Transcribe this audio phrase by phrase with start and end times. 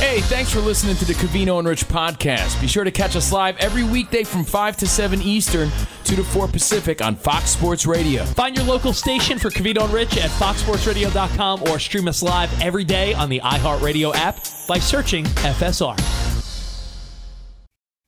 [0.00, 2.58] Hey, thanks for listening to the Covino and Rich podcast.
[2.58, 5.70] Be sure to catch us live every weekday from 5 to 7 Eastern,
[6.04, 8.24] 2 to 4 Pacific on Fox Sports Radio.
[8.24, 12.82] Find your local station for Covino and Rich at foxsportsradio.com or stream us live every
[12.82, 15.94] day on the iHeartRadio app by searching FSR.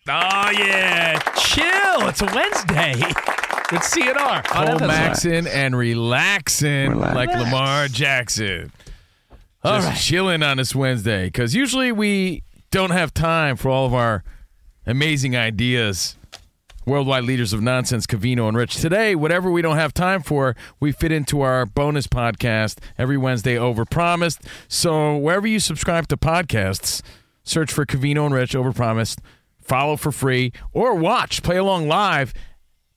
[0.09, 1.19] Oh, ah, yeah.
[1.37, 2.09] Chill.
[2.09, 2.95] It's a Wednesday.
[3.71, 4.57] It's CNR.
[4.57, 4.89] on FSR.
[4.89, 8.73] Maxing and relaxing like Lamar Jackson.
[9.65, 9.97] All Just right.
[9.97, 14.25] chilling on this Wednesday because usually we don't have time for all of our
[14.87, 16.17] amazing ideas.
[16.85, 18.75] Worldwide leaders of nonsense, Covino and Rich.
[18.75, 23.57] Today, whatever we don't have time for, we fit into our bonus podcast every Wednesday
[23.57, 24.41] over promised.
[24.67, 27.01] So wherever you subscribe to podcasts,
[27.45, 29.21] search for Covino and Rich over promised,
[29.63, 32.35] follow for free, or watch, play along live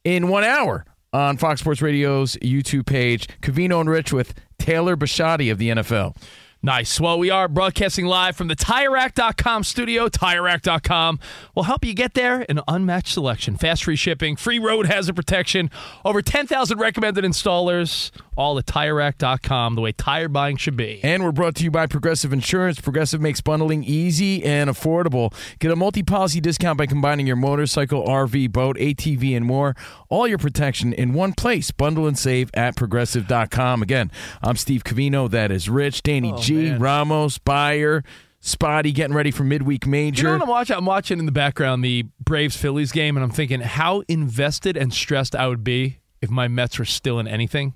[0.03, 0.84] in one hour
[1.14, 3.28] on Fox Sports Radio's YouTube page.
[3.44, 6.16] Covino and Rich with Taylor Bashotti of the NFL.
[6.62, 7.00] Nice.
[7.00, 10.08] Well, we are broadcasting live from the TireRack.com studio.
[10.08, 11.20] TireRack.com
[11.54, 15.70] will help you get there an unmatched selection, fast free shipping, free road hazard protection,
[16.04, 21.00] over 10,000 recommended installers, all at TireRack.com, the way tire buying should be.
[21.04, 22.82] And we're brought to you by Progressive Insurance.
[22.82, 25.34] Progressive makes bundling easy and affordable.
[25.60, 29.76] Get a multi policy discount by combining your motorcycle, RV, boat, ATV, and more.
[30.10, 31.70] All your protection in one place.
[31.70, 33.84] Bundle and save at progressive.com.
[33.84, 34.12] Again,
[34.42, 35.30] I'm Steve Covino.
[35.30, 36.80] That is Rich, Danny oh, G, man.
[36.80, 38.04] Ramos, Byer,
[38.42, 40.22] Spotty getting ready for midweek major.
[40.22, 40.24] You major.
[40.28, 40.76] know what I'm watching?
[40.78, 44.94] I'm watching in the background the Braves Phillies game, and I'm thinking how invested and
[44.94, 47.74] stressed I would be if my Mets were still in anything.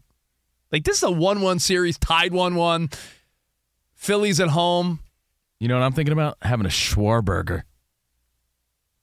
[0.71, 2.89] Like, this is a 1 1 series, tied 1 1.
[3.95, 4.99] Phillies at home.
[5.59, 6.37] you know what I'm thinking about?
[6.43, 7.63] Having a Schwarberger.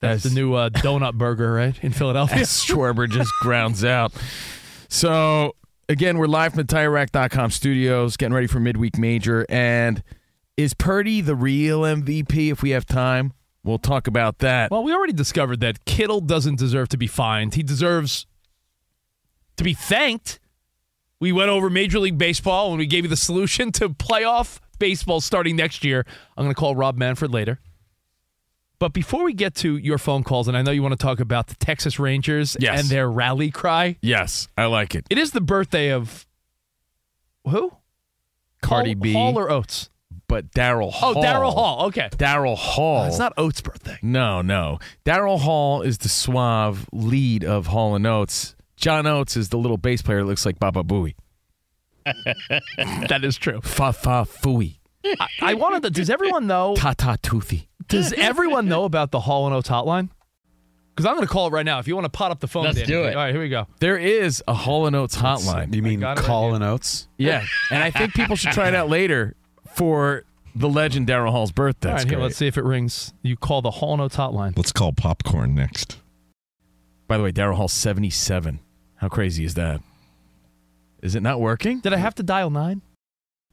[0.00, 1.76] That's As- the new uh, donut burger, right?
[1.82, 2.38] In Philadelphia.
[2.42, 4.12] as Schwarber just grounds out.
[4.88, 5.56] So
[5.88, 9.46] again, we're live from the TireRack.com studios, getting ready for midweek major.
[9.48, 10.02] And
[10.56, 12.50] is Purdy the real MVP?
[12.50, 13.32] If we have time,
[13.64, 14.70] we'll talk about that.
[14.70, 17.54] Well, we already discovered that Kittle doesn't deserve to be fined.
[17.54, 18.26] He deserves
[19.56, 20.40] to be thanked.
[21.20, 25.20] We went over Major League Baseball and we gave you the solution to playoff baseball
[25.20, 26.04] starting next year.
[26.36, 27.58] I'm going to call Rob Manfred later.
[28.78, 31.18] But before we get to your phone calls, and I know you want to talk
[31.20, 32.80] about the Texas Rangers Yes.
[32.80, 35.06] and their rally cry, yes, I like it.
[35.08, 36.26] it is the birthday of
[37.48, 37.72] who?
[38.62, 39.90] Cardi Hall, B, Hall or Oates?
[40.28, 41.14] but Daryl oh, Hall.
[41.18, 41.86] Oh, Daryl Hall.
[41.86, 42.08] Okay.
[42.12, 43.04] Daryl Hall.
[43.04, 43.98] It's not Oates' birthday.
[44.02, 44.78] No, no.
[45.04, 48.56] Daryl Hall is the suave lead of Hall and Oates.
[48.76, 51.14] John Oates is the little bass player that looks like Baba Booey.
[53.08, 53.60] That is true.
[53.62, 54.78] Fa fa fooey.
[55.04, 55.90] I, I wanted to.
[55.90, 56.74] Does everyone know?
[56.76, 57.68] Ta ta toothy.
[57.88, 60.10] Does everyone know about the Hall and Oates oh hotline?
[60.94, 61.78] Because I'm going to call it right now.
[61.78, 62.86] If you want to pot up the phone, Let's Danny.
[62.86, 63.10] do it.
[63.14, 63.66] All right, here we go.
[63.80, 65.74] There is a Hall and Oates oh hotline.
[65.74, 67.06] You mean got it right call and Oates?
[67.18, 69.34] Yeah, and I think people should try it out later
[69.74, 70.24] for
[70.54, 71.90] the legend Daryl Hall's birthday.
[71.90, 73.12] All right, here, let's see if it rings.
[73.22, 74.56] You call the Hall and Oates oh hotline.
[74.56, 75.98] Let's call popcorn next.
[77.08, 78.60] By the way, Daryl Hall 77.
[78.96, 79.82] How crazy is that?
[81.02, 81.80] Is it not working?
[81.80, 82.80] Did I have to dial nine?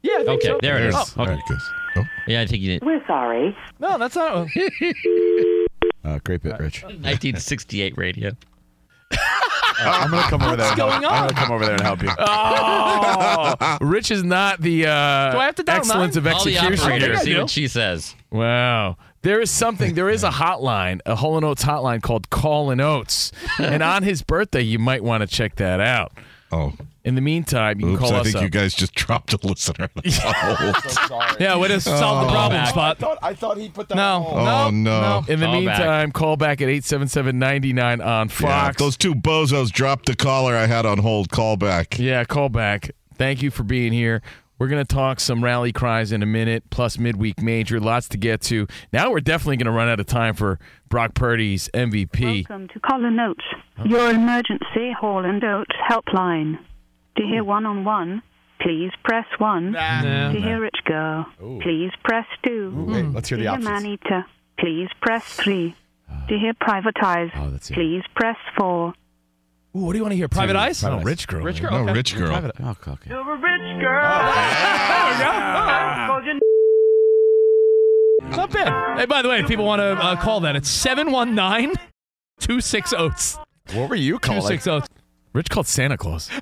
[0.01, 0.59] Yeah, I think Okay, so.
[0.62, 0.95] there it is.
[0.95, 1.57] Oh, All right, good.
[1.95, 2.84] Oh, Yeah, I think you did.
[2.86, 3.56] We're sorry.
[3.80, 4.48] no, that's not.
[6.06, 6.84] Uh, great bit, Rich.
[6.84, 8.31] 1968 radio.
[9.80, 10.69] I'm gonna come over there.
[10.69, 12.10] and help- going I'm gonna come over there and help you.
[12.19, 16.25] Oh, Rich is not the uh, Do I have to dial excellence nine?
[16.28, 16.86] of Call the execution.
[16.86, 17.13] operator.
[17.13, 18.16] I See what she says.
[18.31, 18.98] Wow.
[19.22, 22.81] There is something, there is a hotline, a Hall and Oates hotline called Call and
[22.81, 23.31] Oates.
[23.60, 26.12] and on his birthday, you might want to check that out.
[26.51, 26.74] Oh,
[27.05, 28.01] In the meantime, you can oops!
[28.01, 28.44] call I us think up.
[28.44, 29.89] you guys just dropped a listener.
[29.97, 32.33] Oh, Yeah, way to solve the oh.
[32.33, 32.97] problem spot.
[32.97, 33.95] thought I thought he put that.
[33.95, 34.25] No.
[34.29, 35.23] oh no!
[35.27, 35.77] In the Call back.
[35.79, 38.77] meantime, call back at 877-99 on Yeah, Fox.
[38.77, 41.29] those two bozos dropped the caller I had on hold.
[41.29, 42.00] Call back.
[42.00, 42.91] Yeah, call back.
[43.15, 44.21] Thank you for being here.
[44.59, 47.81] We're going to talk some rally cries in a minute, plus midweek major.
[47.81, 48.65] Lots to get to.
[48.94, 50.57] Now we're definitely going to run out of time for
[50.88, 52.47] Brock Purdy's MVP.
[52.47, 53.44] Welcome to Colin Oates,
[53.83, 56.59] your emergency Hall and Oates helpline.
[57.18, 58.24] To hear one on one,
[58.62, 59.71] please press one.
[59.74, 60.31] Nah.
[60.31, 61.25] To hear Rich go,
[61.62, 62.86] please press two.
[62.88, 63.65] Wait, let's hear the options.
[63.68, 63.83] To the hear options.
[64.10, 64.25] Maneater,
[64.60, 65.75] please press three.
[66.30, 67.74] To hear Private Eyes, Oh, that's it.
[67.74, 68.94] please press four.
[69.75, 70.27] Ooh, what do you want to hear?
[70.27, 70.83] Private Eyes?
[70.83, 71.44] No, Rich Girl.
[71.44, 71.71] Rich girl.
[71.71, 71.94] No, okay.
[71.94, 72.27] rich girl.
[72.30, 72.92] Private- Oh, okay.
[72.92, 73.10] okay.
[73.10, 74.04] You're a rich girl.
[78.30, 78.98] Not bad.
[79.00, 81.74] Hey, by the way, if people want to uh, call that, it's 719
[82.39, 83.38] 26 Oats.
[83.74, 84.42] What were you calling?
[84.42, 84.88] 26 Oats.
[85.33, 86.30] Rich called Santa Claus.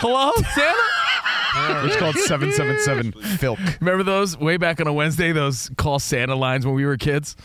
[0.00, 1.86] Hello, Santa?
[1.86, 3.80] It's called seven seven seven Filk.
[3.80, 7.36] Remember those way back on a Wednesday, those call Santa lines when we were kids?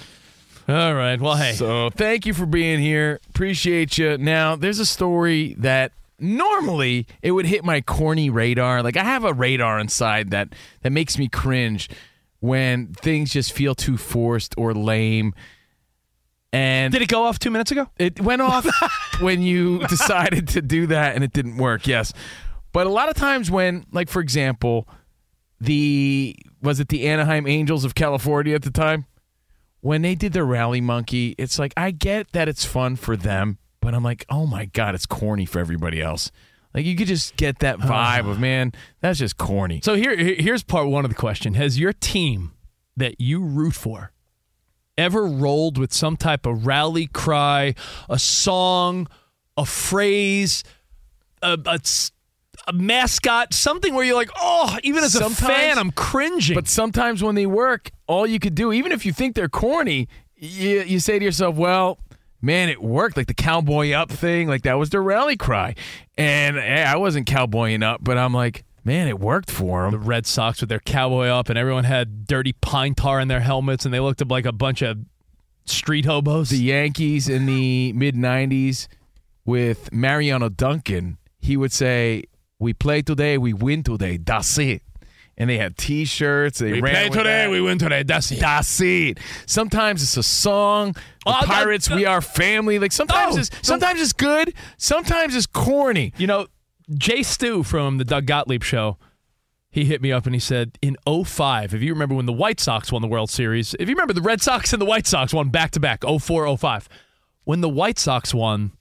[0.69, 1.19] All right.
[1.19, 1.53] Well, hey.
[1.53, 3.19] So thank you for being here.
[3.29, 4.17] Appreciate you.
[4.17, 8.81] Now, there's a story that normally it would hit my corny radar.
[8.81, 10.49] Like I have a radar inside that
[10.81, 11.89] that makes me cringe
[12.39, 15.33] when things just feel too forced or lame.
[16.53, 17.89] And Did it go off two minutes ago?
[17.99, 18.65] it went off
[19.19, 21.85] when you decided to do that and it didn't work.
[21.85, 22.13] Yes.
[22.75, 24.85] But a lot of times when like for example,
[25.61, 29.05] the was it the Anaheim Angels of California at the time?
[29.79, 33.59] When they did their rally monkey, it's like I get that it's fun for them,
[33.79, 36.33] but I'm like, "Oh my god, it's corny for everybody else."
[36.73, 40.35] Like you could just get that vibe of, "Man, that's just corny." So here, here-
[40.37, 42.51] here's part one of the question: Has your team
[42.97, 44.11] that you root for
[44.97, 47.73] ever rolled with some type of rally cry,
[48.09, 49.07] a song,
[49.55, 50.61] a phrase,
[51.41, 51.79] a, a
[52.67, 56.55] a mascot, something where you're like, oh, even as a fan, I'm cringing.
[56.55, 60.07] But sometimes when they work, all you could do, even if you think they're corny,
[60.35, 61.99] you, you say to yourself, well,
[62.41, 63.17] man, it worked.
[63.17, 65.75] Like the cowboy up thing, like that was their rally cry.
[66.17, 69.91] And eh, I wasn't cowboying up, but I'm like, man, it worked for them.
[69.91, 69.99] the.
[69.99, 73.85] Red Sox with their cowboy up, and everyone had dirty pine tar in their helmets,
[73.85, 74.99] and they looked up like a bunch of
[75.65, 76.49] street hobos.
[76.49, 78.87] The Yankees in the mid 90s
[79.43, 82.25] with Mariano Duncan, he would say,
[82.59, 84.17] we play today, we win today.
[84.17, 84.81] That's it.
[85.37, 86.59] And they had T-shirts.
[86.59, 87.49] They we play today, that.
[87.49, 88.03] we win today.
[88.03, 88.39] That's it.
[88.39, 89.19] That's it.
[89.45, 90.95] Sometimes it's a song.
[91.25, 92.79] Oh, Pirates, I- we are family.
[92.79, 94.53] Like sometimes No, it's sometimes it's good.
[94.77, 96.13] Sometimes it's corny.
[96.17, 96.47] You know,
[96.97, 98.97] Jay Stu from the Doug Gottlieb show,
[99.69, 102.61] he hit me up and he said, in 05, if you remember when the White
[102.61, 105.33] Sox won the World Series, if you remember the Red Sox and the White Sox
[105.33, 106.87] won back to oh back, 04, 05,
[107.43, 108.71] when the White Sox won,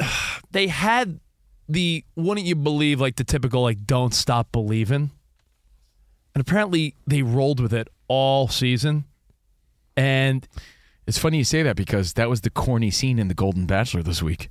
[0.50, 1.20] they had
[1.68, 5.10] the, wouldn't you believe, like the typical, like, don't stop believing.
[6.34, 9.04] And apparently they rolled with it all season.
[9.96, 10.46] And
[11.06, 14.02] It's funny you say that because that was the corny scene in The Golden Bachelor
[14.02, 14.50] this week.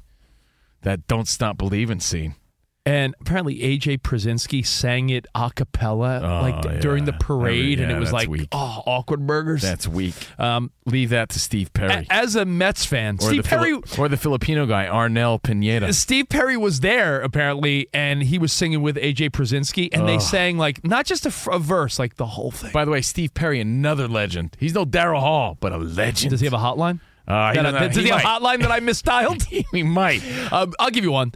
[0.81, 2.35] That "Don't Stop Believing" scene.
[2.83, 6.79] And apparently AJ Pierzynski sang it a cappella Oh, like yeah.
[6.79, 8.47] during the parade, Yeah, and it was like, weak.
[8.51, 9.61] oh, awkward burgers.
[9.61, 10.15] That's weak.
[10.39, 13.79] um, Leave that to Steve Perry a- as a Mets fan, or Steve Perry.
[13.81, 15.93] Fili- or the Filipino guy Arnel Pineda.
[15.93, 20.57] Steve Perry was there apparently, and he was singing with AJ Pierzynski, and they sang
[20.57, 22.71] like not just a, verse, like the whole thing.
[22.71, 24.57] By the way, Steve Perry, another legend.
[24.59, 26.31] He's no Daryl Hall, but a legend.
[26.31, 26.99] Does he have a hotline?
[27.27, 29.43] Uh, he That doesn't- he, he have a hotline that I misdialed?
[29.71, 30.23] he might.
[30.51, 31.33] um, I'll give you one.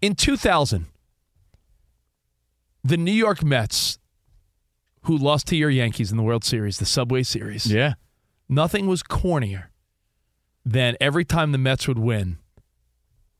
[0.00, 0.86] In 2000,
[2.84, 3.98] the New York Mets,
[5.02, 7.94] who lost to your Yankees in the World Series, the Subway Series, Yeah.
[8.48, 9.64] nothing was cornier
[10.64, 12.38] than every time the Mets would win,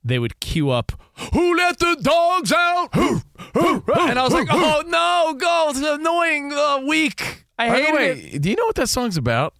[0.02, 0.92] they would cue up,
[1.32, 2.88] Who let the dogs out?
[2.94, 3.22] Who?
[3.54, 3.82] Who?
[3.92, 5.66] And I was like, Oh no, go.
[5.70, 7.44] It's annoying, uh, weak.
[7.58, 8.42] I By hate the way, it.
[8.42, 9.54] do you know what that song's about?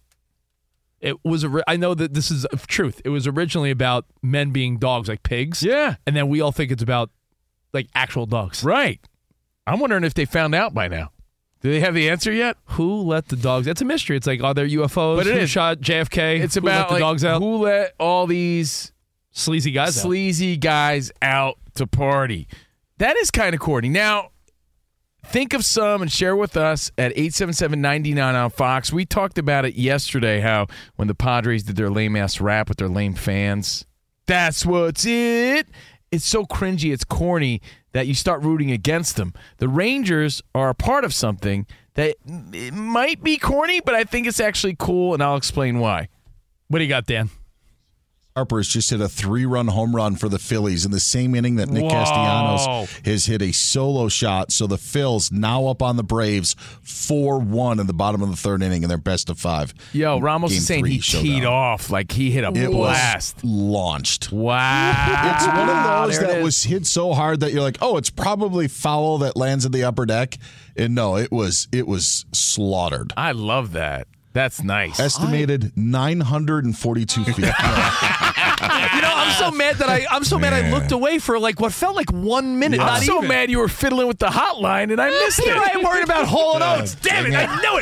[1.01, 3.01] It was, I know that this is of truth.
[3.05, 5.63] It was originally about men being dogs, like pigs.
[5.63, 5.95] Yeah.
[6.05, 7.09] And then we all think it's about
[7.73, 8.63] like actual dogs.
[8.63, 8.99] Right.
[9.65, 11.11] I'm wondering if they found out by now.
[11.61, 12.57] Do they have the answer yet?
[12.65, 13.67] Who let the dogs?
[13.67, 14.15] It's a mystery.
[14.17, 15.17] It's like, are there UFOs?
[15.17, 15.49] But it Who is.
[15.49, 16.39] shot JFK?
[16.41, 17.41] It's Who let about the like, dogs out.
[17.41, 18.91] who let all these
[19.31, 20.01] Sleazy guys out.
[20.01, 22.47] sleazy guys out to party.
[22.97, 23.89] That is kind of corny.
[23.89, 24.31] Now,
[25.25, 28.91] think of some and share with us at 877-99 on Fox.
[28.91, 32.77] We talked about it yesterday how when the Padres did their lame ass rap with
[32.77, 33.85] their lame fans,
[34.29, 35.67] That's what's it.
[36.11, 39.33] It's so cringy, it's corny that you start rooting against them.
[39.57, 42.15] The Rangers are a part of something that
[42.71, 46.09] might be corny, but I think it's actually cool, and I'll explain why.
[46.67, 47.31] What do you got, Dan?
[48.35, 51.67] Harper's just hit a three-run home run for the Phillies in the same inning that
[51.67, 51.89] Nick Whoa.
[51.89, 54.51] Castellanos has hit a solo shot.
[54.51, 58.61] So the Phils now up on the Braves four-one in the bottom of the third
[58.61, 59.73] inning in their best of five.
[59.93, 61.23] Yo, Ramos Game is saying three he showdown.
[61.25, 63.43] teed off like he hit a It blast.
[63.43, 64.31] launched.
[64.31, 65.33] Wow.
[65.35, 68.09] It's one of those There that was hit so hard that you're like, oh, it's
[68.11, 70.37] probably foul that lands in the upper deck,
[70.77, 73.11] and no, it was it was slaughtered.
[73.17, 74.07] I love that.
[74.39, 75.01] That's nice.
[75.01, 77.35] Estimated 942 feet.
[78.59, 81.59] You know, I'm so mad that I I'm so mad I looked away for like
[81.61, 82.81] what felt like one minute.
[82.81, 83.29] I'm so even.
[83.29, 85.55] mad you were fiddling with the hotline and I eh, missed it.
[85.55, 86.95] I am worried about Hall and Oates.
[86.95, 87.33] Damn it!
[87.35, 87.77] I knew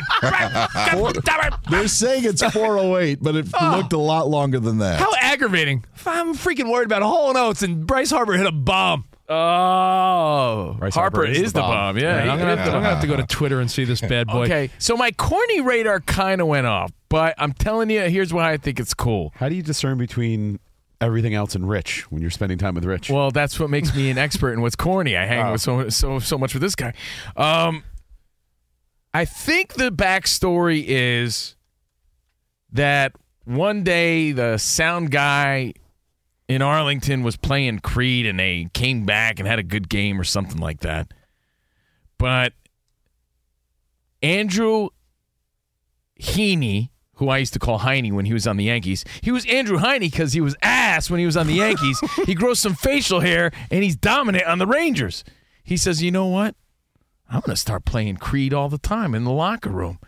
[1.56, 1.64] it.
[1.70, 3.76] They're saying it's 408, but it oh.
[3.78, 5.00] looked a lot longer than that.
[5.00, 5.84] How aggravating!
[6.06, 9.06] I'm freaking worried about Hall and Oates, and Bryce Harper hit a bomb.
[9.30, 11.98] Oh, Bryce Harper, Harper is, the bomb.
[11.98, 14.00] Yeah, I'm, gonna have to, I'm gonna have to go to Twitter and see this
[14.00, 14.46] bad boy.
[14.46, 18.54] Okay, so my corny radar kind of went off, but I'm telling you, here's why
[18.54, 19.34] I think it's cool.
[19.36, 20.60] How do you discern between
[21.02, 23.10] everything else and Rich when you're spending time with Rich?
[23.10, 25.18] Well, that's what makes me an expert in what's corny.
[25.18, 26.94] I hang with so so so much with this guy.
[27.36, 27.84] Um,
[29.14, 31.56] I think the backstory is
[32.72, 35.74] that one day the sound guy
[36.48, 40.24] in Arlington was playing Creed and they came back and had a good game or
[40.24, 41.12] something like that.
[42.18, 42.54] But
[44.24, 44.90] Andrew
[46.20, 49.46] Heaney, who I used to call Heine when he was on the Yankees, he was
[49.46, 52.00] Andrew Heine because he was ass when he was on the Yankees.
[52.26, 55.24] he grows some facial hair and he's dominant on the Rangers.
[55.64, 56.56] He says, you know what?
[57.30, 60.00] I'm going to start playing Creed all the time in the locker room.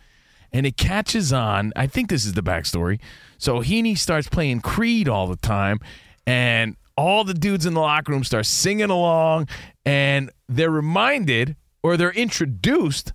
[0.52, 1.74] And it catches on.
[1.76, 3.00] I think this is the backstory.
[3.38, 5.80] So Heaney starts playing Creed all the time,
[6.30, 9.48] and all the dudes in the locker room start singing along,
[9.84, 13.14] and they're reminded or they're introduced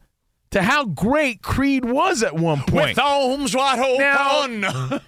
[0.50, 2.88] to how great Creed was at one point.
[2.90, 5.00] With arms wide Now-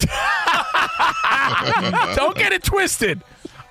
[2.14, 3.22] Don't get it twisted.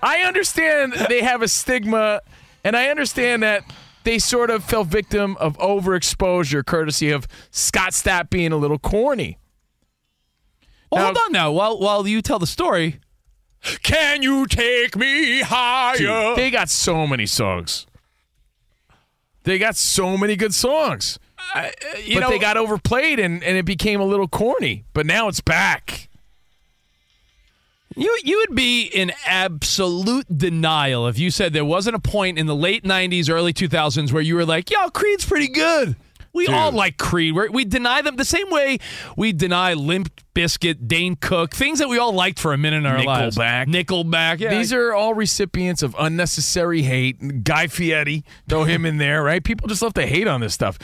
[0.01, 2.21] I understand they have a stigma,
[2.63, 3.63] and I understand that
[4.03, 9.37] they sort of fell victim of overexposure, courtesy of Scott Stapp being a little corny.
[10.91, 11.51] Well, Now- hold on now.
[11.51, 12.99] While while you tell the story,
[13.83, 16.35] can you take me higher?
[16.35, 17.85] They got so many songs.
[19.43, 21.19] They got so many good songs.
[21.55, 24.83] Uh, uh, you but know, they got overplayed and, and it became a little corny.
[24.93, 26.09] But now it's back.
[27.95, 32.45] You you would be in absolute denial if you said there wasn't a point in
[32.45, 35.95] the late '90s, early 2000s where you were like, "Yo, Creed's pretty good."
[36.33, 37.35] We all like Creed.
[37.35, 38.79] We're, we deny them the same way
[39.17, 42.85] we deny Limp Bizkit, Dane Cook, things that we all liked for a minute in
[42.85, 43.37] our lives.
[43.37, 43.65] Nickelback.
[43.67, 44.39] Nickelback.
[44.39, 44.49] Yeah.
[44.51, 47.43] These are all recipients of unnecessary hate.
[47.43, 49.43] Guy Fieri, throw him in there, right?
[49.43, 50.77] People just love to hate on this stuff.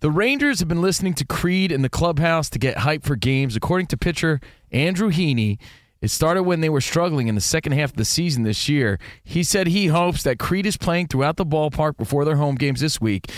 [0.00, 3.56] The Rangers have been listening to Creed in the clubhouse to get hype for games.
[3.56, 4.40] According to pitcher
[4.70, 5.58] Andrew Heaney,
[6.00, 8.98] it started when they were struggling in the second half of the season this year.
[9.22, 12.80] He said he hopes that Creed is playing throughout the ballpark before their home games
[12.80, 13.30] this week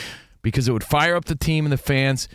[0.43, 2.29] because it would fire up the team and the fans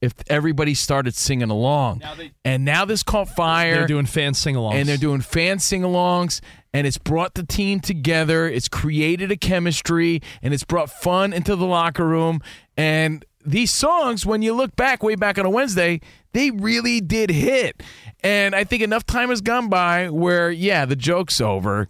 [0.00, 2.02] if everybody started singing along.
[2.44, 3.74] and now this caught fire.
[3.74, 4.74] They're doing fan sing-alongs.
[4.74, 6.40] and they're doing fan sing-alongs
[6.72, 8.48] and it's brought the team together.
[8.48, 12.40] It's created a chemistry and it's brought fun into the locker room.
[12.76, 15.98] And these songs when you look back way back on a wednesday
[16.32, 17.82] they really did hit.
[18.22, 21.88] And i think enough time has gone by where yeah the joke's over.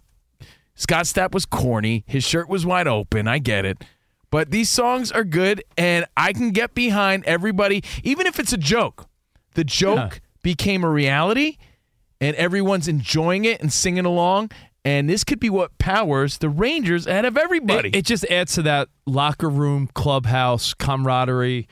[0.75, 2.03] Scott stapp was corny.
[2.07, 3.27] His shirt was wide open.
[3.27, 3.83] I get it
[4.31, 8.57] but these songs are good and i can get behind everybody even if it's a
[8.57, 9.07] joke
[9.53, 11.57] the joke became a reality
[12.21, 14.51] and everyone's enjoying it and singing along.
[14.85, 17.89] And this could be what powers the Rangers ahead of everybody.
[17.89, 21.67] It, it just adds to that locker room, clubhouse camaraderie.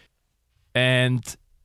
[0.76, 1.24] And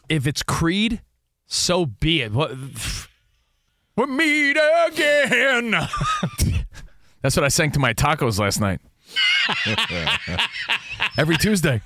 [0.08, 1.02] if it's Creed,
[1.46, 2.32] so be it.
[2.32, 2.52] What,
[3.96, 5.70] we meet again.
[7.22, 8.80] That's what I sang to my tacos last night.
[11.16, 11.80] Every Tuesday.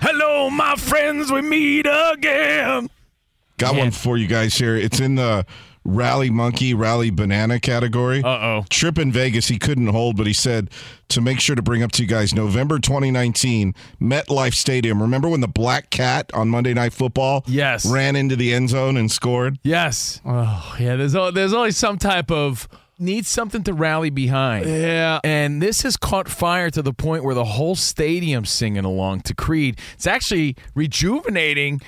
[0.00, 2.88] Hello, my friends, we meet again.
[3.58, 4.74] Got one for you guys here.
[4.76, 5.46] It's in the
[5.84, 8.22] Rally Monkey, Rally Banana category.
[8.24, 8.64] Uh oh.
[8.70, 10.70] Trip in Vegas, he couldn't hold, but he said
[11.10, 15.00] to make sure to bring up to you guys November 2019, MetLife Stadium.
[15.00, 17.84] Remember when the black cat on Monday Night Football Yes.
[17.86, 19.58] ran into the end zone and scored?
[19.62, 20.20] Yes.
[20.24, 22.66] oh, yeah, there's, there's always some type of.
[22.98, 24.66] Needs something to rally behind.
[24.66, 25.18] Yeah.
[25.24, 29.34] And this has caught fire to the point where the whole stadium's singing along to
[29.34, 29.80] Creed.
[29.94, 31.80] It's actually rejuvenating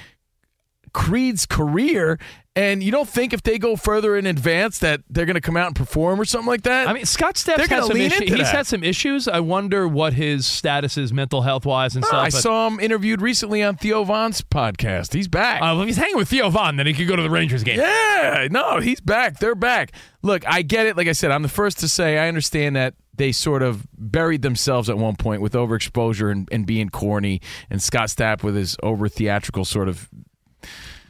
[0.97, 2.19] Creed's career.
[2.57, 5.59] And you don't think if they go further in advance that they're going to come
[5.59, 6.89] out and perform or something like that?
[6.89, 8.33] I mean, Scott gonna had some issues.
[8.33, 9.29] He's had some issues.
[9.29, 12.25] I wonder what his status is, mental health wise and Oh, stuff.
[12.25, 15.13] I saw him interviewed recently on Theo Von's podcast.
[15.13, 15.61] He's back.
[15.61, 17.63] Uh, well, if he's hanging with Theo Von, then he could go to the Rangers
[17.63, 17.79] game.
[17.79, 19.39] Yeah, no, he's back.
[19.39, 19.93] They're back.
[20.23, 20.97] Look, I get it.
[20.97, 24.41] Like I said, I'm the first to say I understand that they sort of buried
[24.41, 28.79] themselves at one point with overexposure and, and being corny, and Scott Stapp with his
[28.83, 30.09] over theatrical sort of.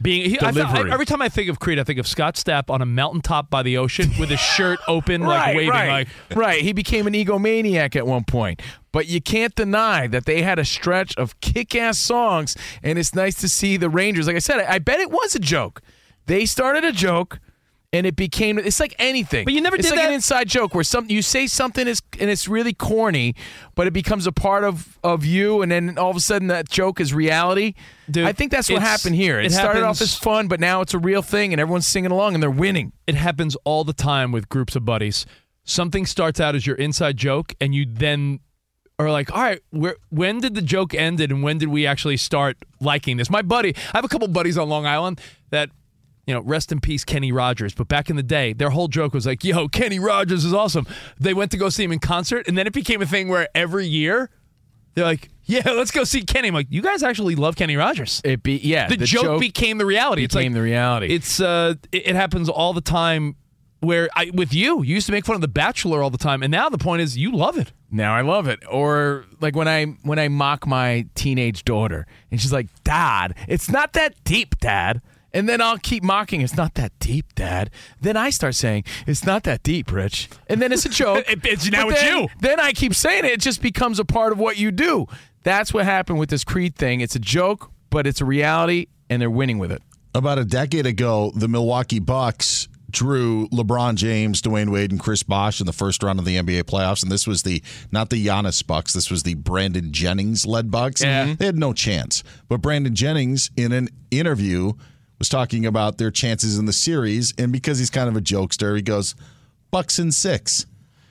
[0.01, 2.69] Being he, I I- every time I think of Creed, I think of Scott Stapp
[2.69, 6.61] on a mountaintop by the ocean with his shirt open, like waving, right, like right.
[6.61, 8.61] He became an egomaniac at one point,
[8.91, 13.35] but you can't deny that they had a stretch of kick-ass songs, and it's nice
[13.41, 14.27] to see the Rangers.
[14.27, 15.81] Like I said, I, I bet it was a joke.
[16.27, 17.39] They started a joke.
[17.93, 19.45] And it became it's like anything.
[19.45, 19.85] But you never did.
[19.85, 22.47] it's did like that- an inside joke where something you say something is and it's
[22.47, 23.33] really corny,
[23.75, 26.67] but it becomes a part of of you, and then all of a sudden that
[26.69, 27.75] joke is reality.
[28.11, 29.39] Dude, I think that's what happened here.
[29.39, 31.87] It, it started off happens- as fun, but now it's a real thing, and everyone's
[31.87, 32.91] singing along and they're winning.
[33.07, 35.25] it happens all the time with groups of buddies.
[35.63, 38.41] Something starts out as your inside joke, and you then
[38.99, 42.17] are like, all right, where, when did the joke end and when did we actually
[42.17, 43.29] start liking this?
[43.29, 45.69] My buddy, I have a couple buddies on Long Island that,
[46.27, 47.73] you know, rest in peace, Kenny Rogers.
[47.73, 50.85] But back in the day, their whole joke was like, yo, Kenny Rogers is awesome.
[51.19, 53.47] They went to go see him in concert, and then it became a thing where
[53.55, 54.29] every year
[54.93, 56.49] they're like, yeah, let's go see Kenny.
[56.49, 58.21] I'm like, you guys actually love Kenny Rogers.
[58.25, 58.87] It be yeah.
[58.87, 60.25] The, joke, became the reality.
[60.25, 61.13] it's became like, the reality.
[61.13, 63.35] It's uh, it, it happens all the time.
[63.79, 66.41] Where I with you, you used to make fun of The Bachelor all the time,
[66.41, 67.71] and now the point is you love it.
[67.91, 68.59] Now I love it.
[68.67, 73.69] Or like when I when I mock my teenage daughter and she's like, "Dad, it's
[73.69, 74.99] not that deep, Dad."
[75.33, 77.69] And then I'll keep mocking, "It's not that deep, Dad."
[78.01, 81.25] Then I start saying, "It's not that deep, Rich." And then it's a joke.
[81.29, 82.27] It- it's- now But it's then- you.
[82.39, 83.31] Then I keep saying it.
[83.31, 85.05] It just becomes a part of what you do.
[85.43, 87.01] That's what happened with this Creed thing.
[87.01, 89.81] It's a joke, but it's a reality, and they're winning with it.
[90.15, 95.59] About a decade ago, the Milwaukee Bucks drew LeBron James, Dwyane Wade, and Chris Bosh
[95.59, 97.03] in the first round of the NBA playoffs.
[97.03, 98.93] And this was the not the Giannis Bucks.
[98.93, 101.03] This was the Brandon Jennings led Bucks.
[101.03, 101.35] Yeah.
[101.37, 102.23] They had no chance.
[102.47, 104.71] But Brandon Jennings, in an interview,
[105.19, 107.33] was talking about their chances in the series.
[107.37, 109.15] And because he's kind of a jokester, he goes,
[109.71, 110.65] Bucks in six.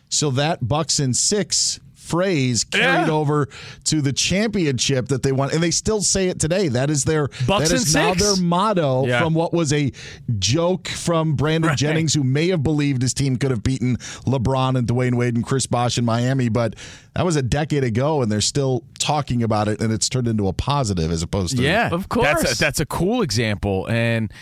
[0.09, 3.13] So that Bucks in six phrase carried Yeah.
[3.13, 3.49] over
[3.85, 6.69] to the championship that they won, and they still say it today.
[6.69, 9.21] That is their Bucks that in now their motto Yeah.
[9.23, 9.93] from what was a
[10.39, 11.79] joke from Brandon Right.
[11.79, 15.45] Jennings, who may have believed his team could have beaten LeBron and Dwyane Wade and
[15.45, 16.75] Chris Bosh in Miami, but
[17.15, 20.47] that was a decade ago, and they're still talking about it, and it's turned into
[20.49, 22.53] a positive as opposed to Yeah, Of That's course.
[22.53, 23.87] a, that's a cool example.
[23.89, 24.33] And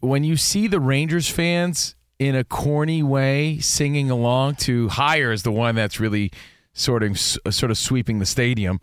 [0.00, 5.42] when you see the Rangers fans in a corny way singing along to "Higher" is
[5.44, 6.32] the one that's really
[6.78, 8.80] sort of sort of sweeping the stadium.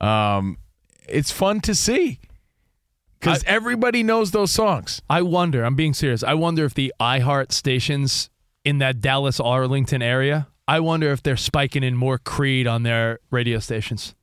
[0.00, 0.58] Um,
[1.08, 2.18] it's fun to see
[3.20, 5.00] because everybody knows those songs.
[5.08, 5.64] I wonder.
[5.64, 6.22] I'm being serious.
[6.22, 8.28] I wonder if the iHeart stations
[8.64, 10.48] in that Dallas Arlington area.
[10.68, 14.14] I wonder if they're spiking in more Creed on their radio stations.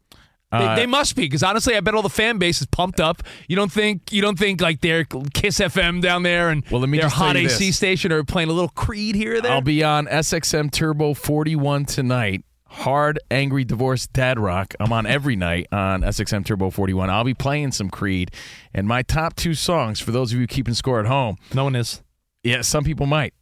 [0.52, 3.00] They, Uh, they must be because honestly, I bet all the fan base is pumped
[3.00, 3.24] up.
[3.48, 6.90] You don't think you don't think like their Kiss FM down there and Well, let
[6.90, 7.78] me their hot AC this.
[7.78, 9.54] station are playing a little Creed here or there.
[9.54, 12.44] I'll be on SXM Turbo 41 tonight.
[12.78, 14.74] Hard, angry, divorced dad rock.
[14.80, 17.10] I'm on every night on SXM Turbo 41.
[17.10, 18.32] I'll be playing some Creed.
[18.74, 21.76] And my top two songs, for those of you keeping score at home, no one
[21.76, 22.02] is.
[22.44, 23.34] yeah, some people might,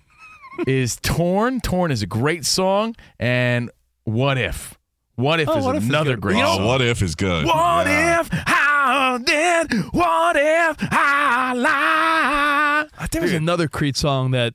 [0.66, 1.60] is Torn.
[1.60, 2.96] Torn is a great song.
[3.20, 3.70] And
[4.02, 4.76] What If?
[5.14, 6.20] What If Oh, is What If is another good.
[6.20, 6.66] great You know- Oh, song.
[6.66, 7.46] what if is good?
[7.46, 8.20] What Yeah.
[8.20, 9.68] if how then?
[9.92, 12.86] What if I lie?
[13.12, 14.54] There was another Creed song that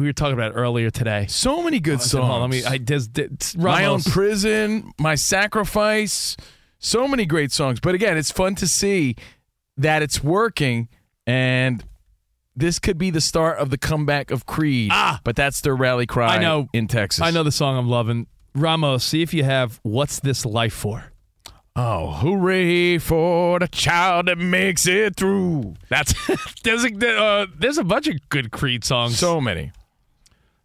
[0.00, 1.26] we were talking about earlier today.
[1.28, 2.40] So many good Hold on, songs.
[2.40, 2.64] let me.
[2.64, 6.36] I just My own prison, my sacrifice.
[6.78, 7.80] So many great songs.
[7.80, 9.16] But again, it's fun to see
[9.76, 10.88] that it's working
[11.26, 11.84] and
[12.56, 14.90] this could be the start of the comeback of Creed.
[14.92, 15.20] Ah!
[15.22, 16.68] but that's their rally cry I know.
[16.72, 17.22] in Texas.
[17.22, 18.26] I know the song I'm loving.
[18.54, 21.12] Ramos, see if you have "What's This Life For."
[21.76, 25.74] Oh, hooray for the child that makes it through.
[25.88, 26.14] That's
[26.64, 29.18] there's a uh, there's a bunch of good Creed songs.
[29.18, 29.72] So many.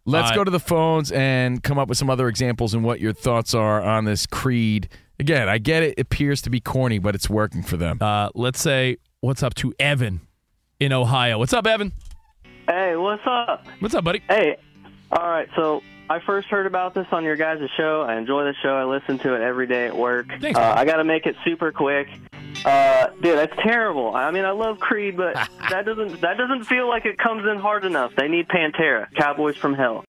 [0.06, 3.00] Let's Uh, go to the phones and come up with some other examples and what
[3.00, 4.88] your thoughts are on this Creed.
[5.18, 7.98] Again, I get it, it appears to be corny, but it's working for them.
[8.00, 10.20] uh, let's say what's up to Evan
[10.78, 11.38] in Ohio.
[11.38, 11.92] What's up, Evan?
[12.68, 13.66] Hey, what's up?
[13.80, 14.22] What's up, buddy?
[14.28, 14.56] Hey,
[15.10, 15.48] all right.
[15.56, 18.02] So I first heard about this on your guys' show.
[18.02, 18.76] I enjoy the show.
[18.76, 20.26] I listen to it every day at work.
[20.40, 20.74] Thanks, uh.
[20.76, 22.08] I got to make it super quick.
[22.64, 24.14] Uh, dude, that's terrible.
[24.14, 25.34] I mean, I love Creed, but
[25.70, 28.12] that doesn't that doesn't feel like it comes in hard enough.
[28.16, 30.04] They need Pantera, Cowboys from Hell.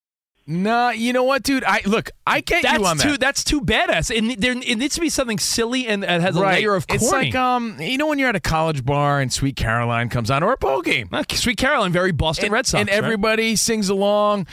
[0.49, 1.65] Nah, you know what, dude?
[1.65, 3.11] I look, I get That's you on too.
[3.11, 3.19] that.
[3.19, 4.17] That's too badass.
[4.17, 7.03] And there, it needs to be something silly and that has a layer of corny.
[7.03, 10.31] It's like um, you know when you're at a college bar and Sweet Caroline comes
[10.31, 11.09] on or a bowl game.
[11.11, 12.97] Uh, Sweet Caroline, very Boston and, Red Sox, and right?
[12.97, 14.47] everybody sings along.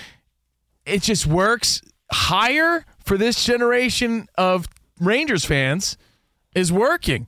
[0.87, 1.83] It just works.
[2.13, 4.67] Higher for this generation of
[5.01, 5.97] Rangers fans
[6.55, 7.27] is working,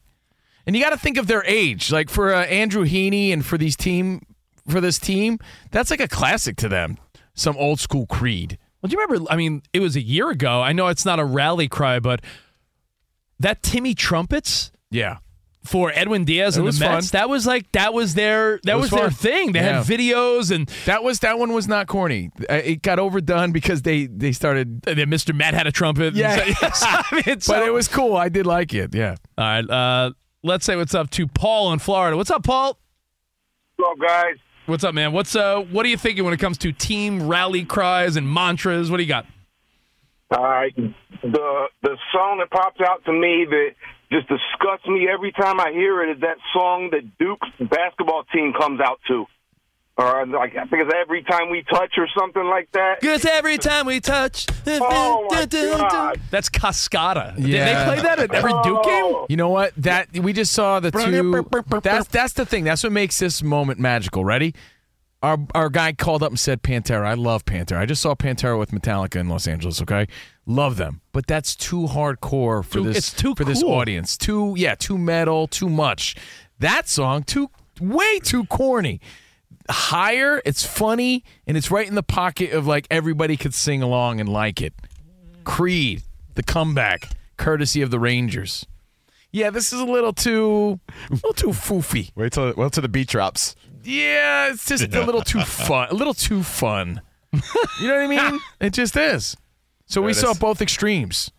[0.67, 1.91] and you got to think of their age.
[1.91, 4.23] Like for uh, Andrew Heaney and for these team
[4.69, 5.39] for this team,
[5.71, 6.99] that's like a classic to them.
[7.35, 8.59] Some old school Creed.
[8.81, 9.31] Well, do you remember?
[9.31, 10.63] I mean, it was a year ago.
[10.63, 12.21] I know it's not a rally cry, but
[13.41, 15.19] that Timmy trumpets Yeah.
[15.67, 17.11] For Edwin Diaz It and the Mets.
[17.11, 17.19] fun.
[17.21, 19.53] That was like that was their that It was, was their thing.
[19.53, 19.83] They Yeah.
[19.83, 22.31] had videos and That was that one was not corny.
[22.49, 24.83] Uh, It got overdone because they they started.
[24.83, 25.35] then Mr.
[25.35, 26.15] Met had a trumpet.
[26.15, 26.37] Yeah.
[26.63, 28.17] Yes, I mean, But so- it was cool.
[28.17, 28.95] I did like it.
[28.95, 29.17] Yeah.
[29.39, 29.69] all right.
[29.71, 30.11] Uh,
[30.43, 32.17] let's say what's up to Paul in Florida.
[32.17, 32.79] What's up, Paul?
[33.77, 34.37] What's up, guys?
[34.67, 35.13] What's up, man?
[35.13, 35.61] What's uh?
[35.61, 38.91] What are you thinking when it comes to team rally cries and mantras?
[38.91, 39.27] What do you got?
[40.31, 40.75] All right.
[40.77, 43.69] The the song that pops out to me that
[44.11, 48.53] just disgusts me every time I hear it is that song that Duke's basketball team
[48.59, 49.27] comes out to.
[49.99, 53.01] Or like I think it's every time we touch or something like that.
[53.01, 56.21] Because every time we touch, Oh, my God.
[56.31, 57.35] that's Cascada.
[57.37, 57.65] Did Yeah.
[57.65, 58.83] they play that at every Duke oh.
[58.85, 59.05] game?
[59.05, 59.27] Oh.
[59.31, 59.73] You know what?
[59.79, 61.47] That we just saw the two.
[61.81, 62.65] That's that's the thing.
[62.65, 64.23] That's what makes this moment magical.
[64.23, 64.55] Ready?
[65.23, 67.07] Our our guy called up and said Pantera.
[67.07, 67.79] I love Pantera.
[67.79, 69.81] I just saw Pantera with Metallica in Los Angeles.
[69.81, 70.07] Okay,
[70.47, 72.97] love them, but that's too hardcore for Too- this.
[72.99, 74.17] it's too for this audience.
[74.17, 76.17] Too yeah, too metal, too much.
[76.59, 79.01] That song too way too corny.
[79.69, 84.21] Higher, it's funny, and it's right in the pocket of like everybody could sing along
[84.21, 84.73] and like it.
[85.45, 86.03] Creed,
[86.35, 88.65] the comeback, courtesy of the Rangers.
[89.33, 90.79] Yeah, this is a little too,
[91.11, 92.13] a little too foofy.
[92.15, 93.57] Wait till wait till the beat drops.
[93.83, 95.89] Yeah, it's just a little too fun.
[95.91, 97.01] A little too fun.
[97.33, 98.41] You know what I mean?
[98.61, 99.37] it just is.
[99.87, 101.31] So we saw both extremes.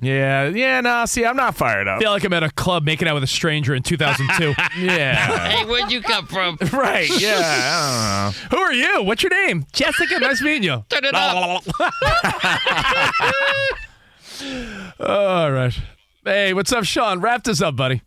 [0.00, 0.80] Yeah, yeah.
[0.80, 1.92] Nah, see, I'm not fired up.
[1.92, 2.00] I up.
[2.02, 4.52] feel like I'm at a club making out with a stranger in 2002.
[4.84, 6.58] Yeah, Hey, where'd you come from?
[6.72, 7.08] right.
[7.20, 8.56] Yeah, I don't know.
[8.58, 9.02] Who are you?
[9.04, 9.64] What's your name?
[9.72, 10.18] Jessica.
[10.18, 10.84] Nice meeting you.
[10.88, 11.62] Turn it up.
[15.00, 15.78] All right.
[16.24, 17.20] Hey, what's up, Sean?
[17.20, 18.02] Wrap this up, buddy.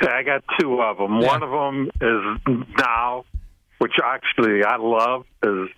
[0.00, 1.20] I got two of them.
[1.20, 3.24] One of them is now,
[3.78, 5.68] which actually I love, is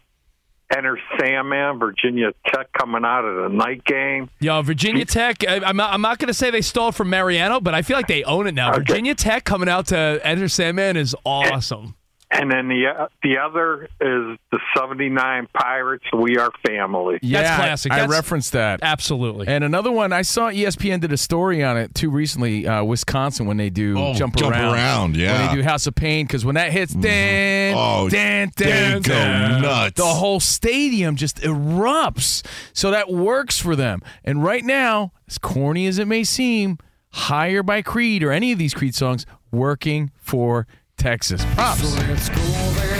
[0.76, 4.30] Enter Sandman, Virginia Tech coming out of the night game.
[4.40, 5.44] Yo, Virginia Tech.
[5.46, 7.96] I, I'm not, I'm not going to say they stole from Mariano, but I feel
[7.96, 8.70] like they own it now.
[8.70, 8.78] Okay.
[8.78, 11.94] Virginia Tech coming out to Enter Sandman is awesome.
[12.32, 17.18] And then the uh, the other is the 79 Pirates, We Are Family.
[17.22, 17.90] Yeah, I- classic.
[17.90, 18.78] I, That's- referenced that.
[18.82, 19.48] Absolutely.
[19.48, 22.68] And another one, I saw ESPN did a story on it too recently.
[22.68, 25.38] Uh, Wisconsin when they do Oh, jump, Jump around, Around, yeah.
[25.40, 29.02] when they do House of Pain, because when that hits, dan, Oh, dan, they dan,
[29.02, 29.96] go dan, nuts.
[29.96, 32.46] The whole stadium just erupts.
[32.72, 34.02] So that works for them.
[34.24, 36.78] And right now, as corny as it may seem,
[37.12, 40.68] higher by Creed or any of these Creed songs, working for
[41.00, 41.44] Texas.
[41.54, 41.96] Props.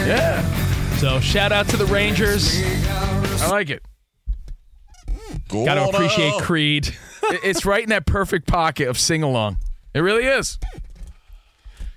[0.07, 0.41] Yeah,
[0.97, 2.61] so shout out to the Rangers.
[3.43, 3.83] I like it.
[5.49, 6.95] Got to appreciate Creed.
[7.43, 9.57] It's right in that perfect pocket of sing along.
[9.93, 10.57] It really is.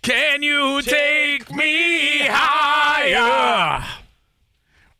[0.02, 3.84] Can you take me higher?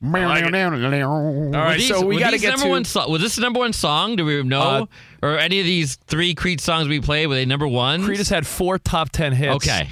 [0.02, 2.70] All right, These- so we got to get number to.
[2.70, 3.12] one song.
[3.12, 4.16] Was this the number one song?
[4.16, 4.60] Do we know?
[5.22, 8.02] Uh, or any of these three Creed songs we played were they number one?
[8.04, 9.54] Creed has had four top ten hits.
[9.56, 9.88] Okay,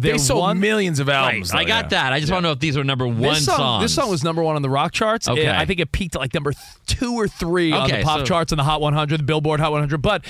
[0.00, 1.14] they They're sold one- millions of right.
[1.32, 1.52] albums.
[1.52, 1.88] I got yeah.
[1.88, 2.12] that.
[2.12, 3.84] I just want to know if these were number one This song, songs.
[3.84, 5.28] this song was number one on the rock charts.
[5.28, 5.48] Okay.
[5.50, 6.52] I think it peaked at like number
[6.86, 9.72] two or three on the pop so- charts and the Hot 100, the Billboard Hot
[9.72, 9.98] 100.
[10.02, 10.24] But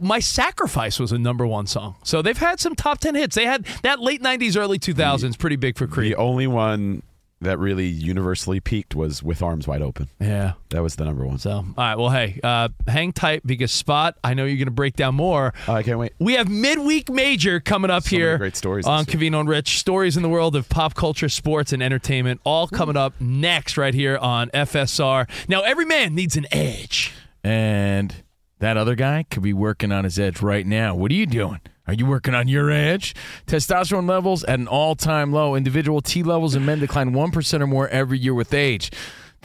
[0.00, 1.94] My Sacrifice was a number one song.
[2.02, 3.36] So they've had some top 10 hits.
[3.36, 6.12] They had that late 90s, early 2000s, pretty big for Creed.
[6.12, 7.02] The only one
[7.40, 10.08] that really universally peaked was with arms wide open.
[10.18, 10.54] Yeah.
[10.70, 11.38] That was the number one.
[11.38, 11.94] So, all right.
[11.96, 15.52] Well, hey, uh, hang tight because Spot, I know you're going to break down more.
[15.68, 16.12] Oh, I can't wait.
[16.18, 19.14] We have midweek major coming up So many here great stories on this.
[19.14, 19.78] Covino and Rich.
[19.78, 23.94] Stories in the world of pop culture, sports, and entertainment, all coming up next right
[23.94, 25.28] here on FSR.
[25.48, 27.12] Now, every man needs an edge.
[27.44, 28.14] And
[28.58, 30.94] that other guy could be working on his edge right now.
[30.94, 31.60] What are you doing?
[31.86, 33.14] Are you working on your edge?
[33.46, 35.54] Testosterone levels at an all time low.
[35.54, 38.90] Individual T levels in men decline 1% or more every year with age.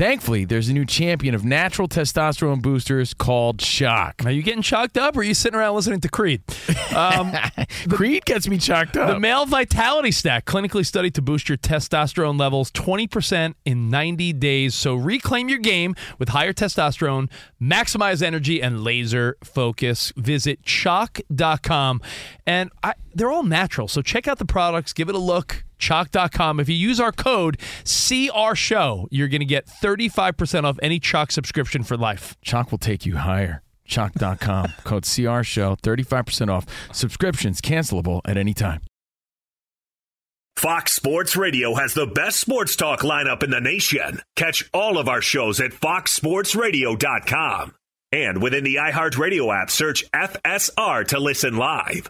[0.01, 4.25] Thankfully, there's a new champion of natural testosterone boosters called Chalk.
[4.25, 6.41] Are you getting chalked up or are you sitting around listening to Creed?
[6.95, 7.31] Um,
[7.87, 9.09] Creed gets me chalked up.
[9.09, 14.73] The male vitality stack, clinically studied to boost your testosterone levels 20% in 90 days.
[14.73, 17.29] So reclaim your game with higher testosterone,
[17.61, 20.13] maximize energy, and laser focus.
[20.17, 22.01] Visit chalk.com.
[22.47, 23.87] And I, they're all natural.
[23.87, 25.63] So check out the products, give it a look.
[25.81, 26.59] Chalk.com.
[26.59, 31.31] If you use our code CR Show, you're going to get 35% off any Chalk
[31.31, 32.37] subscription for life.
[32.41, 33.63] Chalk will take you higher.
[33.85, 34.71] Chalk.com.
[34.85, 35.75] Code CR Show.
[35.75, 36.65] 35% off.
[36.93, 38.81] Subscriptions cancelable at any time.
[40.55, 44.21] Fox Sports Radio has the best sports talk lineup in the nation.
[44.35, 47.73] Catch all of our shows at foxsportsradio.com.
[48.11, 52.09] And within the iHeartRadio app, search FSR to listen live.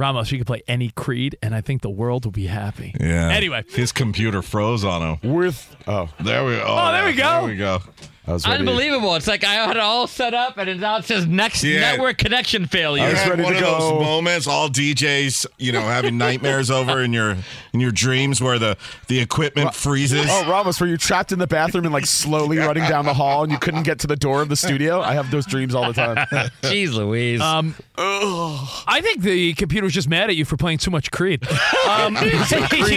[0.00, 2.94] Ramos, you can play any Creed, and I think the world will be happy.
[2.98, 3.28] Yeah.
[3.28, 3.64] Anyway.
[3.68, 5.34] his computer froze on him.
[5.34, 6.64] With oh, There we go.
[6.66, 7.40] Oh, there we go.
[7.40, 7.82] There we go.
[8.30, 8.60] I was ready.
[8.60, 9.14] Unbelievable.
[9.16, 11.80] It's like I had it all set up and it now it says next Yeah.
[11.80, 13.08] network connection failure.
[13.08, 17.36] You had one of those moments, all DJs, you know, having nightmares over in your
[17.72, 18.76] in your dreams where the
[19.08, 20.26] the equipment freezes.
[20.28, 23.42] Oh, Ramos, were you trapped in the bathroom and like slowly running down the hall
[23.42, 25.00] and you couldn't get to the door of the studio?
[25.00, 26.16] I have those dreams all the time.
[26.62, 27.40] Jeez Louise.
[27.40, 31.46] Um, I think the computer's just mad at you for playing too much Creed.
[31.88, 32.30] Um, you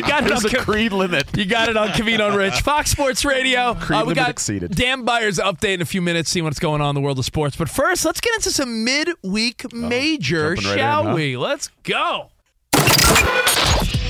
[0.02, 1.36] got it on There's a Co- Creed limit.
[1.38, 2.62] You got it on Covino and Rich.
[2.62, 3.74] Fox Sports Radio.
[3.76, 4.76] Creed Uh, we limit got exceeded.
[4.76, 7.24] Dan Byers update in a few minutes, see what's going on in the world of
[7.24, 7.56] sports.
[7.56, 11.16] But first, let's get into some midweek major, right shall in, huh?
[11.16, 11.38] we?
[11.38, 12.30] Let's go.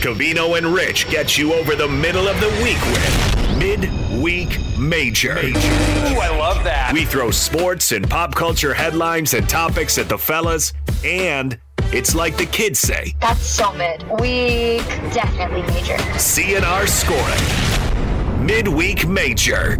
[0.01, 5.37] Covino and Rich get you over the middle of the week with Midweek Major.
[5.37, 6.89] Ooh, I love that.
[6.91, 10.73] We throw sports and pop culture headlines and topics at the fellas,
[11.05, 11.59] and
[11.91, 14.01] it's like the kids say That's so mid.
[14.19, 14.81] Week
[15.13, 15.97] definitely major.
[16.17, 18.47] CNR scoring.
[18.47, 19.77] Midweek Major.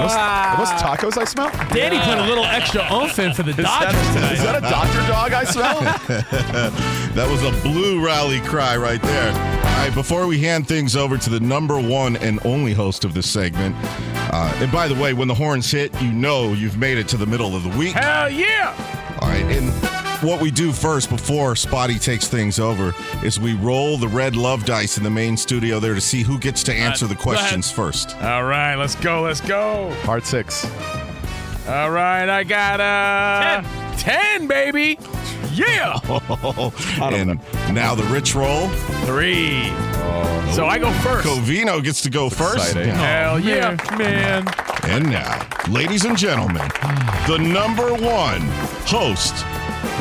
[0.00, 1.50] Are those, are those tacos I smell?
[1.74, 4.32] Danny put a little extra oomph in for the Is Dodgers that, tonight.
[4.32, 5.80] is that a Dodger dog I smell?
[7.14, 9.32] that was a blue rally cry right there.
[9.32, 13.14] All right, before we hand things over to the number one and only host of
[13.14, 13.74] this segment,
[14.32, 17.16] uh, and by the way, when the horns hit, you know you've made it to
[17.16, 17.92] the middle of the week.
[17.94, 18.74] Hell yeah!
[19.20, 23.96] All right, and what we do first before Spotty takes things over is we roll
[23.96, 27.06] the red love dice in the main studio there to see who gets to answer
[27.06, 28.16] the questions first.
[28.22, 29.22] All right, let's go.
[29.22, 29.94] Let's go.
[30.02, 30.64] Part six.
[31.68, 34.98] All right, I got uh, 10, baby.
[35.52, 35.98] Yeah.
[37.00, 37.40] and
[37.72, 38.68] now the rich roll.
[39.04, 39.68] Three.
[40.52, 41.26] So I go first.
[41.26, 42.70] Covino gets to go first.
[42.70, 42.94] exciting.
[42.94, 44.46] Hell yeah, man.
[44.84, 46.68] And now, ladies and gentlemen,
[47.28, 48.40] the number one
[48.86, 49.44] host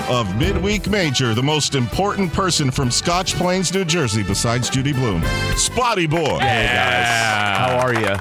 [0.09, 5.21] of Midweek Major, the most important person from Scotch Plains, New Jersey, besides Judy Blume,
[5.55, 6.39] Spotty Boy.
[6.39, 8.15] Hey guys, how are you?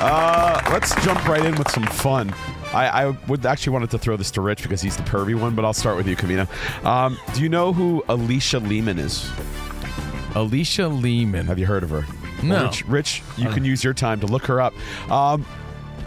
[0.00, 2.32] Uh, let's jump right in with some fun.
[2.72, 5.54] I, I would actually wanted to throw this to Rich because he's the pervy one,
[5.54, 6.48] but I'll start with you, Covino.
[6.84, 9.24] Um, do you know who Alisha Lehmann is?
[10.32, 11.46] Alisha Lehmann.
[11.46, 12.06] Have you heard of her?
[12.42, 12.64] No.
[12.64, 14.72] Rich, Rich you can use your time to look her up.
[15.10, 15.44] Um,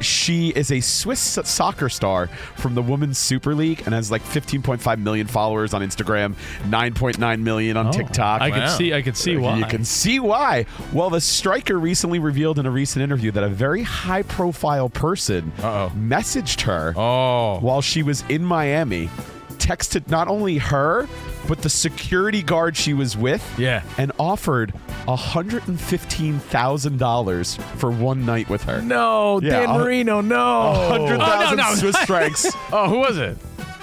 [0.02, 5.00] she is a Swiss soccer star from the Women's Super League and has like 15.5
[5.00, 6.36] million followers on Instagram,
[6.70, 8.42] 9.9 million on Oh, TikTok.
[8.42, 9.58] I can see- I can see why.
[9.58, 10.66] You can see why.
[10.94, 16.62] Well, the striker recently revealed in a recent interview that a very high-profile person messaged
[16.62, 17.60] her oh.
[17.60, 19.10] while she was in Miami,
[19.58, 21.08] texted not only her
[21.48, 24.74] but the security guard she was with, yeah, and offered
[25.08, 28.82] hundred and fifteen thousand dollars for one night with her.
[28.82, 30.38] No, Yeah, Dan Marino, no.
[30.38, 31.76] A hundred thousand Oh, no, no.
[31.76, 32.46] Swiss francs.
[32.72, 33.38] oh, who was it?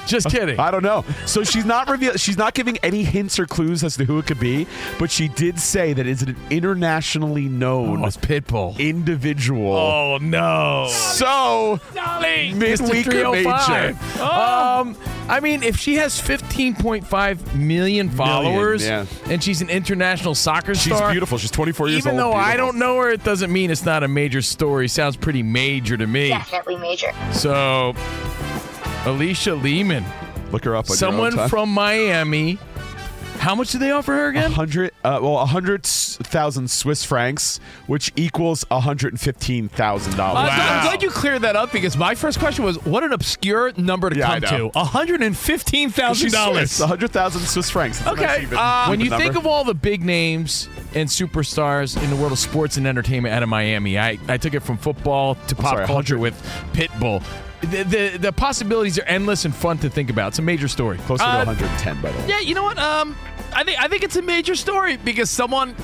[0.07, 0.59] Just kidding.
[0.59, 1.05] I don't know.
[1.27, 2.15] So she's not reveal.
[2.15, 4.67] She's not giving any hints or clues as to who it could be,
[4.99, 9.73] but she did say that it's an internationally known Oh, it's Pitbull individual.
[9.73, 10.89] Oh no!
[10.91, 13.13] So Darling, midweek Mr.
[13.13, 13.95] major.
[13.95, 14.21] 305.
[14.21, 14.97] Um,
[15.29, 19.07] I mean, if she has 15.5 million followers yeah.
[19.27, 21.39] and she's an international soccer She's star, beautiful.
[21.39, 22.21] She's 24 years even old.
[22.21, 24.89] Even though I don't know her, it doesn't mean it's not a major story.
[24.89, 26.29] Sounds pretty major to me.
[26.29, 27.13] Definitely major.
[27.33, 27.95] So,
[29.05, 30.05] Alisha Lehmann,
[30.51, 30.89] look her up.
[30.91, 31.49] On someone your own time.
[31.51, 32.59] from Miami.
[33.39, 34.53] How much did they offer her again?
[34.53, 40.17] Hundred, uh, well, a hundred thousand Swiss francs, which equals hundred and fifteen thousand Uh,
[40.17, 40.49] dollars.
[40.51, 43.73] so I'm glad you cleared that up because my first question was, what an obscure
[43.77, 44.71] number to Yeah, come know.
[44.71, 44.79] to.
[44.79, 46.81] $115,000.
[46.81, 47.99] A hundred thousand Swiss francs.
[47.99, 48.43] That's a nice Okay.
[48.45, 52.17] even- uh, when even you think of all the big names and superstars in the
[52.17, 55.55] world of sports and entertainment out of Miami, I, I took it from football to
[55.55, 56.35] pop sorry, culture with
[56.73, 57.23] Pitbull.
[57.65, 60.29] The, the the possibilities are endless and fun to think about.
[60.29, 60.99] It's a major story.
[60.99, 62.29] closer to Uh, 110, by the way.
[62.29, 62.79] Yeah, you know what?
[62.79, 63.17] Um,
[63.53, 65.75] I think I think it's a major story because someone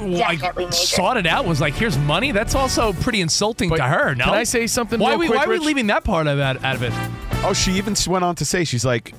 [0.00, 0.40] like
[0.72, 1.44] sought it out.
[1.44, 4.14] Was like, "Here's money." That's also pretty insulting to her.
[4.14, 6.26] No, Can I say something Why real we quick, why are we leaving that part
[6.26, 6.92] of that out of it?
[7.44, 9.14] Oh, she even went on to say she's like,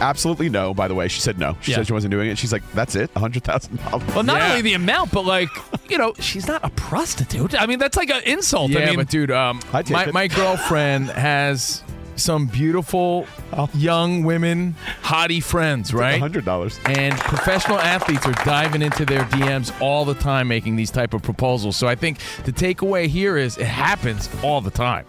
[0.00, 0.74] absolutely no.
[0.74, 1.56] By the way, she said no.
[1.60, 1.78] She Yeah.
[1.78, 2.38] said she wasn't doing it.
[2.38, 4.06] She's like, that's it, a hundred thousand dollars.
[4.14, 4.48] Well, not Yeah.
[4.50, 5.48] only the amount, but like,
[5.88, 7.60] you know, she's not a prostitute.
[7.60, 8.70] I mean, that's like an insult.
[8.70, 11.82] Yeah, I mean, but dude, um, my, my girlfriend has
[12.16, 13.26] some beautiful
[13.74, 16.20] young women, hottie friends, right?
[16.20, 16.78] hundred dollars.
[16.86, 21.22] And professional athletes are diving into their DMs all the time, making these type of
[21.22, 21.76] proposals.
[21.76, 25.06] So I think the takeaway here is it happens all the time.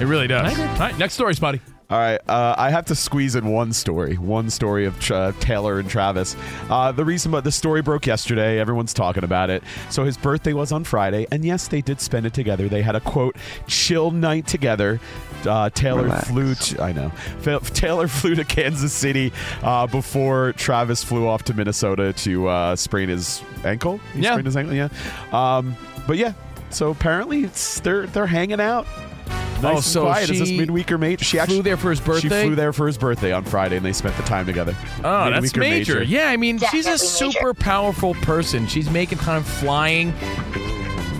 [0.00, 0.58] It really does.
[0.58, 1.60] All right, next story, Spotty.
[1.92, 5.78] All right, uh, I have to squeeze in one story, one story of uh, Taylor
[5.78, 6.34] and Travis.
[6.70, 8.58] Uh, the reason, but the story broke yesterday.
[8.58, 9.62] Everyone's talking about it.
[9.90, 12.66] So his birthday was on Friday, and yes, they did spend it together.
[12.66, 15.00] They had a quote chill night together.
[15.44, 16.28] Uh, Taylor Relax.
[16.28, 16.54] flew.
[16.54, 17.12] To, I know.
[17.44, 19.30] F- Taylor flew to Kansas City
[19.62, 23.98] uh, before Travis flew off to Minnesota to uh, sprain his ankle.
[24.14, 24.30] He Yeah.
[24.30, 24.74] sprained his ankle.
[24.74, 24.88] Yeah.
[25.30, 25.76] Um,
[26.06, 26.32] but yeah.
[26.70, 28.86] So apparently, it's they're they're hanging out.
[29.64, 30.30] Oh, nice Oh, and so quiet.
[30.30, 31.20] Is this she midweeker mate?
[31.20, 32.20] She flew actually there for his birthday.
[32.42, 34.74] She flew there for his birthday on Friday, and they spent the time together.
[35.04, 36.02] Oh, that's Midweeker major.
[36.02, 37.32] Yeah, I mean, she's a Definitely major.
[37.38, 38.66] super powerful person.
[38.66, 40.12] She's making time flying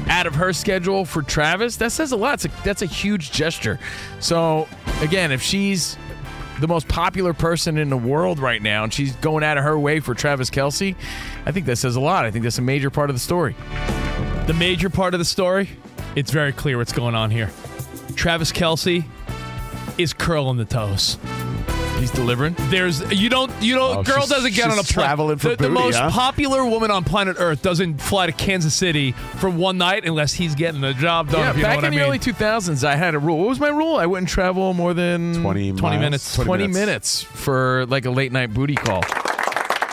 [0.08, 1.76] out of her schedule for Travis.
[1.76, 2.34] That says a lot.
[2.34, 3.78] It's a, that's a huge gesture.
[4.20, 4.68] So,
[5.00, 5.96] again, if she's
[6.60, 9.78] the most popular person in the world right now and she's going out of her
[9.78, 10.94] way for Travis Kelce,
[11.46, 12.24] I think that says a lot.
[12.24, 13.56] I think that's a major part of the story.
[14.46, 15.70] The major part of the story,
[16.14, 17.50] it's very clear what's going on here.
[18.16, 19.04] Travis Kelce
[19.98, 21.18] is curling the toes.
[21.98, 22.56] He's delivering.
[22.70, 24.84] There's you don't you don't Oh, girl doesn't get on a plane.
[24.84, 26.10] traveling for the, the most huh?
[26.10, 30.56] popular woman on planet Earth doesn't fly to Kansas City for one night unless he's
[30.56, 31.40] getting the job done.
[31.40, 32.04] yeah, back know what in I the mean.
[32.04, 33.38] early 2000s, I had a rule.
[33.38, 33.96] What was my rule?
[33.96, 36.00] I wouldn't travel more than 20 20 miles?
[36.00, 36.34] minutes.
[36.36, 39.02] 20 minutes for like a late night booty call.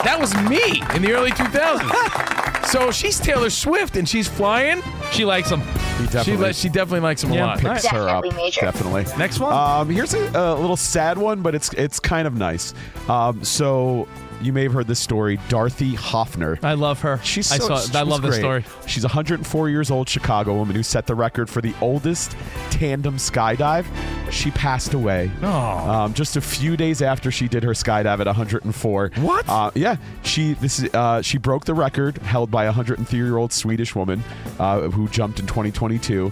[0.03, 2.45] That was me in the early 2000s.
[2.71, 4.81] so she's Taylor Swift and she's flying.
[5.11, 5.61] She likes him.
[5.61, 7.45] He She, definitely li- she definitely likes him a Yeah.
[7.45, 7.59] lot.
[7.59, 8.23] picks her up.
[8.23, 8.61] Definitely major.
[8.61, 9.05] Definitely.
[9.17, 9.53] Next one.
[9.53, 12.73] Um, here's a, a little sad one, but it's it's kind of nice.
[13.07, 14.07] Um, so
[14.41, 15.39] you may have heard this story.
[15.49, 16.59] Dorothy Hoffner.
[16.63, 17.19] I love her.
[17.23, 17.75] She's I so, saw.
[17.75, 18.63] I she's love this story.
[18.87, 22.35] She's a 104 years old Chicago woman who set the record for the oldest
[22.69, 23.85] tandem skydive.
[24.31, 25.31] She passed away.
[25.41, 25.47] Oh.
[25.49, 29.11] Um, just a few days after she did her skydive at 104.
[29.17, 29.49] What?
[29.49, 33.37] Uh, yeah, she this is uh, she broke the record held by a 103 year
[33.37, 34.23] old Swedish woman
[34.59, 36.31] uh, who jumped in 2022.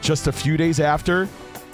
[0.00, 1.28] Just a few days after.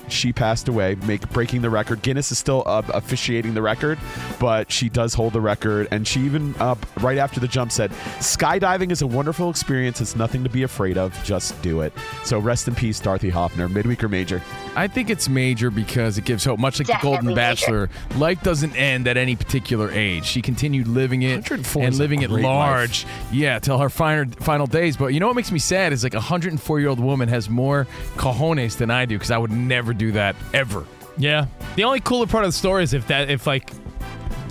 [0.09, 2.03] She passed away, make breaking the record.
[2.03, 3.99] Guinness is still uh, officiating the record,
[4.39, 5.89] but she does hold the record.
[5.91, 10.01] And she even uh, right after the jump said, "Skydiving is a wonderful experience.
[10.01, 11.13] It's nothing to be afraid of.
[11.25, 11.93] Just do it."
[12.25, 13.69] So rest in peace, Dorothy Hoffner.
[13.69, 14.43] Midweek or major?
[14.77, 16.59] I think it's major because it gives hope.
[16.59, 17.37] Much like Definitely the Golden major.
[17.37, 20.25] Bachelor, life doesn't end at any particular age.
[20.25, 23.07] She continued living it and living it great large.
[23.33, 24.97] Yeah, till her final final days.
[24.97, 27.49] But you know what makes me sad is like a 104 year old woman has
[27.49, 27.87] more
[28.17, 30.85] cojones than I do because I would never do that ever.
[31.17, 31.47] Yeah.
[31.77, 33.71] The only cooler part of the story is if that if like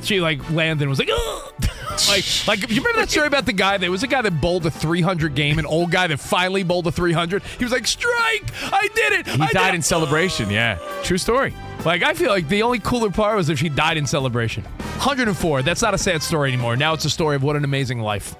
[0.01, 1.53] she like landed and was like, Ugh!
[2.07, 3.77] like like you remember that story about the guy?
[3.77, 6.87] There was a guy that bowled a 300 game, an old guy that finally bowled
[6.87, 7.43] a 300.
[7.43, 8.49] He was like, "Strike!
[8.71, 9.27] I did it!
[9.27, 10.49] He I died it!" in celebration.
[10.49, 11.53] Yeah, true story.
[11.85, 14.63] Like I feel like the only cooler part was if she died in celebration.
[14.63, 15.63] 104.
[15.63, 16.77] That's not a sad story anymore.
[16.77, 18.35] Now it's a story of what an amazing life.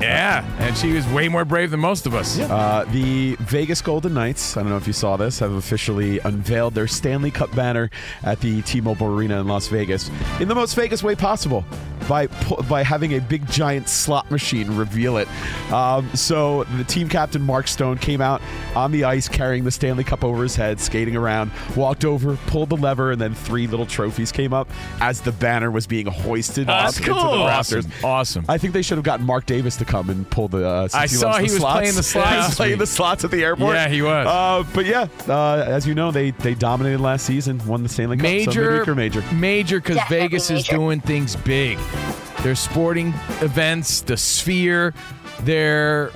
[0.00, 2.38] Yeah, and she was way more brave than most of us.
[2.38, 6.74] Uh, the Vegas Golden Knights, I don't know if you saw this, have officially unveiled
[6.74, 7.90] their Stanley Cup banner
[8.22, 11.64] at the T-Mobile Arena in Las Vegas in the most Vegas way possible
[12.08, 12.26] by
[12.68, 15.28] by having a big giant slot machine reveal it.
[15.72, 18.40] Um, so the team captain Mark Stone came out
[18.74, 22.70] on the ice carrying the Stanley Cup over his head, skating around, walked over, pulled
[22.70, 24.68] the lever, and then three little trophies came up
[25.00, 27.86] as the banner was being hoisted That's up into the rafters.
[27.86, 28.04] Awesome.
[28.04, 28.44] Awesome.
[28.48, 30.66] I think they should have gotten Mark Davis to come and pull the.
[30.66, 31.78] Uh, I saw loves he was slots.
[31.80, 33.74] playing the slots he was playing the slots at the airport.
[33.74, 34.26] Yeah, he was.
[34.26, 38.16] Uh, but yeah, uh, as you know, they they dominated last season, won the Stanley
[38.16, 38.24] Cup.
[38.26, 39.22] so Major, midweek major.
[39.34, 41.78] major, because Definitely Vegas is doing things big.
[42.42, 43.08] Their sporting
[43.40, 44.94] events, the Sphere,
[45.40, 46.10] their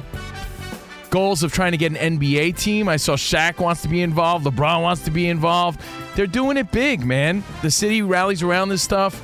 [1.11, 2.89] goals of trying to get an NBA team.
[2.89, 4.45] I saw Shaq wants to be involved.
[4.47, 5.81] LeBron wants to be involved.
[6.14, 7.43] They're doing it big, man.
[7.62, 9.22] The city rallies around this stuff.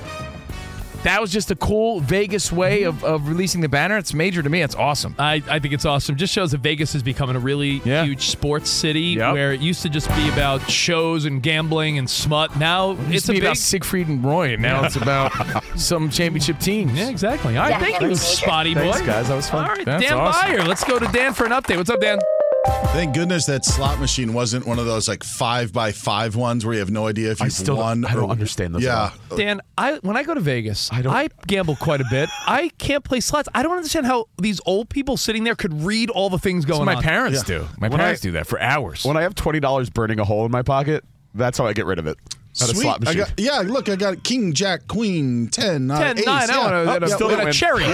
[1.04, 3.96] That was just a cool Vegas way of, of releasing the banner.
[3.98, 4.62] It's major to me.
[4.62, 5.14] It's awesome.
[5.18, 6.16] I, I think it's awesome.
[6.16, 8.04] Just shows that Vegas is becoming a really Yeah.
[8.04, 9.32] huge sports city Yep.
[9.34, 12.56] where it used to just be about shows and gambling and smut.
[12.58, 14.96] Now It it's used a to be big about Siegfried and Roy, and now it's
[14.96, 15.30] about
[15.78, 16.98] some championship teams.
[16.98, 17.56] Yeah, exactly.
[17.56, 18.80] All right, thank you, Spotty boy.
[18.92, 19.28] Thanks, guys.
[19.28, 19.64] That was fun.
[19.68, 20.50] All right, That's Dan awesome.
[20.50, 20.66] Byer.
[20.66, 21.76] Let's go to Dan for an update.
[21.76, 22.18] What's up, Dan?
[22.66, 26.74] Thank goodness that slot machine wasn't one of those like five by five ones where
[26.74, 28.02] you have no idea if you've still won.
[28.02, 28.82] don't, I don't or- understand those.
[28.84, 29.36] Yeah, all.
[29.36, 32.30] Dan, I when I go to Vegas, I I, don't- gamble quite a bit.
[32.46, 33.48] I can't play slots.
[33.54, 36.80] I don't understand how these old people sitting there could read all the things going
[36.80, 37.02] what my on.
[37.02, 37.66] parents do.
[37.78, 39.04] My When parents I- do that for hours.
[39.04, 41.04] When I have twenty dollars burning a hole in my pocket,
[41.34, 42.16] that's how I get rid of it.
[42.60, 42.82] At a Sweet.
[42.82, 43.18] slot I machine.
[43.18, 46.26] got, yeah, look, I got King, Jack, Queen, 10, uh, 10, ace.
[46.26, 46.58] 9, I yeah.
[46.60, 47.84] want Oh, a, yeah, still wait, a cherry.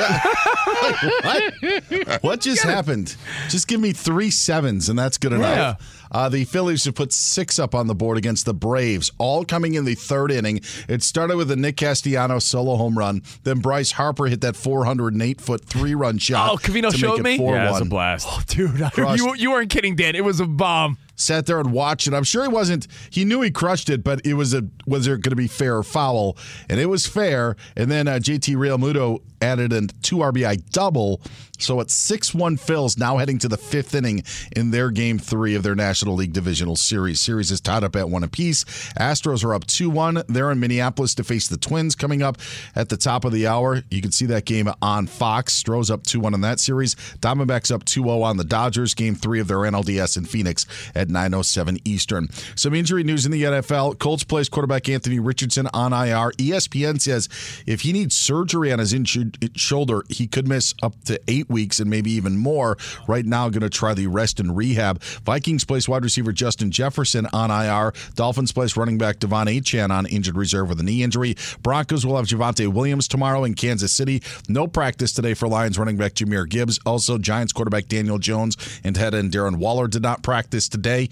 [1.22, 2.22] what?
[2.22, 3.16] what just happened?
[3.48, 5.80] Just give me three sevens, and that's good enough.
[6.12, 6.18] Yeah.
[6.20, 9.74] Uh, the Phillies have put six up on the board against the Braves, all coming
[9.74, 10.60] in the third inning.
[10.88, 13.22] It started with a Nick Castellanos solo home run.
[13.44, 16.50] Then Bryce Harper hit that 408 foot three run shot.
[16.52, 17.34] Oh, Covino showed make me?
[17.34, 18.26] it 4 yeah, it's a blast.
[18.30, 20.14] Oh, dude, I- you, you weren't kidding, Dan.
[20.14, 20.98] It was a bomb.
[21.16, 22.14] sat there and watched it.
[22.14, 22.86] I'm sure he wasn't.
[23.10, 25.76] He knew he crushed it, but it was a was there going to be fair
[25.76, 26.36] or foul?
[26.68, 27.56] And it was fair.
[27.76, 31.20] And then uh, JT Realmuto added a two RBI double.
[31.58, 34.24] So it's 6 1 Phils now heading to the fifth inning
[34.56, 37.20] in their game three of their National League Divisional Series.
[37.20, 38.64] Series is tied up at one apiece.
[38.98, 40.22] Astros are up 2 1.
[40.28, 42.38] They're in Minneapolis to face the Twins coming up
[42.74, 43.82] at the top of the hour.
[43.90, 45.52] You can see that game on Fox.
[45.52, 46.94] Stros up 2 1 in that series.
[47.20, 48.94] Diamondbacks up 2 0 on the Dodgers.
[48.94, 52.28] Game three of their NLDS in Phoenix at 9.07 Eastern.
[52.54, 53.98] Some injury news in the NFL.
[53.98, 56.32] Colts plays quarterback Anthony Richardson on IR.
[56.32, 57.28] ESPN says
[57.66, 61.80] if he needs surgery on his injured shoulder, he could miss up to eight weeks
[61.80, 62.76] and maybe even more.
[63.06, 65.02] Right now, going to try the rest and rehab.
[65.02, 67.92] Vikings place wide receiver Justin Jefferson on IR.
[68.14, 71.36] Dolphins place running back De'Von Achane on injured reserve with a knee injury.
[71.62, 74.22] Broncos will have Javonte Williams tomorrow in Kansas City.
[74.48, 76.78] No practice today for Lions running back Jahmyr Gibbs.
[76.86, 81.08] Also, Giants quarterback Daniel Jones and head end Darren Waller did not practice today.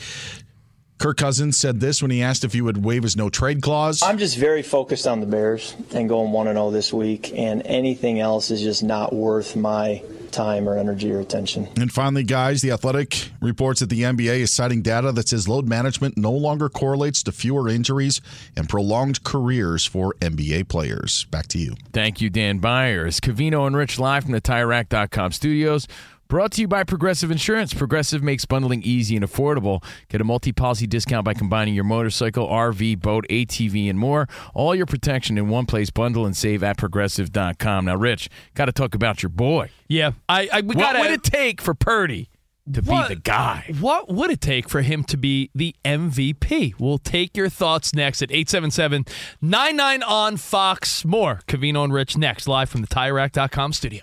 [0.99, 4.03] Kirk Cousins said this when he asked if he would waive his no trade clause.
[4.03, 8.19] I'm just very focused on the Bears and going 1 0 this week, and anything
[8.21, 11.69] else is just not worth my time or energy or attention.
[11.77, 15.69] And finally, guys, The Athletic reports that the NBA is citing data that says load
[15.69, 18.21] management no longer correlates to fewer injuries
[18.57, 21.25] and prolonged careers for NBA players.
[21.31, 21.75] Back to you.
[21.93, 23.21] Thank you, Dan Byers.
[23.21, 25.89] Covino and Rich live from the TireRack.com studios.
[26.29, 27.72] Brought to you by Progressive Insurance.
[27.72, 29.83] Progressive makes bundling easy and affordable.
[30.11, 34.29] Get a multi policy discount by combining your motorcycle, RV, boat, ATV, and more.
[34.53, 35.89] All your protection in one place.
[35.89, 37.87] Bundle and save at progressive.com.
[37.87, 39.70] Now, Rich, got to talk about your boy.
[39.89, 42.29] Yeah, I, I we what gotta, would it take for Purdy
[42.70, 43.72] to What- be the guy?
[43.81, 46.74] What would it take for him to be the MVP?
[46.79, 49.07] We'll take your thoughts next at 877
[49.41, 51.07] 99 on Fox.
[51.07, 54.03] More Covino and Rich next, live from the TireRack.com studio.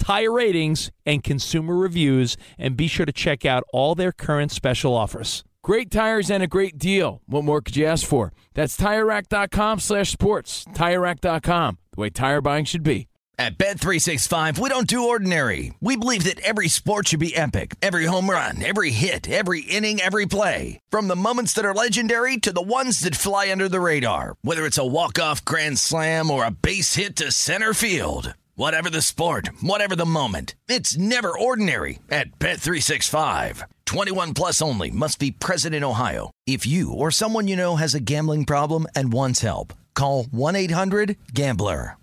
[0.00, 4.96] tire ratings, and consumer reviews, and be sure to check out all their current special
[4.96, 5.44] offers.
[5.62, 7.20] Great tires and a great deal.
[7.26, 8.32] What more could you ask for?
[8.54, 10.64] That's TireRack.com slash sports.
[10.74, 13.06] TireRack.com, the way tire buying should be.
[13.38, 15.72] At Bet365, we don't do ordinary.
[15.80, 17.74] We believe that every sport should be epic.
[17.80, 20.78] Every home run, every hit, every inning, every play.
[20.90, 24.34] From the moments that are legendary to the ones that fly under the radar.
[24.42, 28.34] Whether it's a walk-off grand slam or a base hit to center field.
[28.60, 30.54] Whatever the sport, whatever the moment.
[30.68, 33.62] It's never ordinary at Bet365.
[33.86, 36.30] 21 plus only must be present in Ohio.
[36.46, 41.96] If you or someone you know has a gambling problem and wants help, call 1-800-GAMBLER.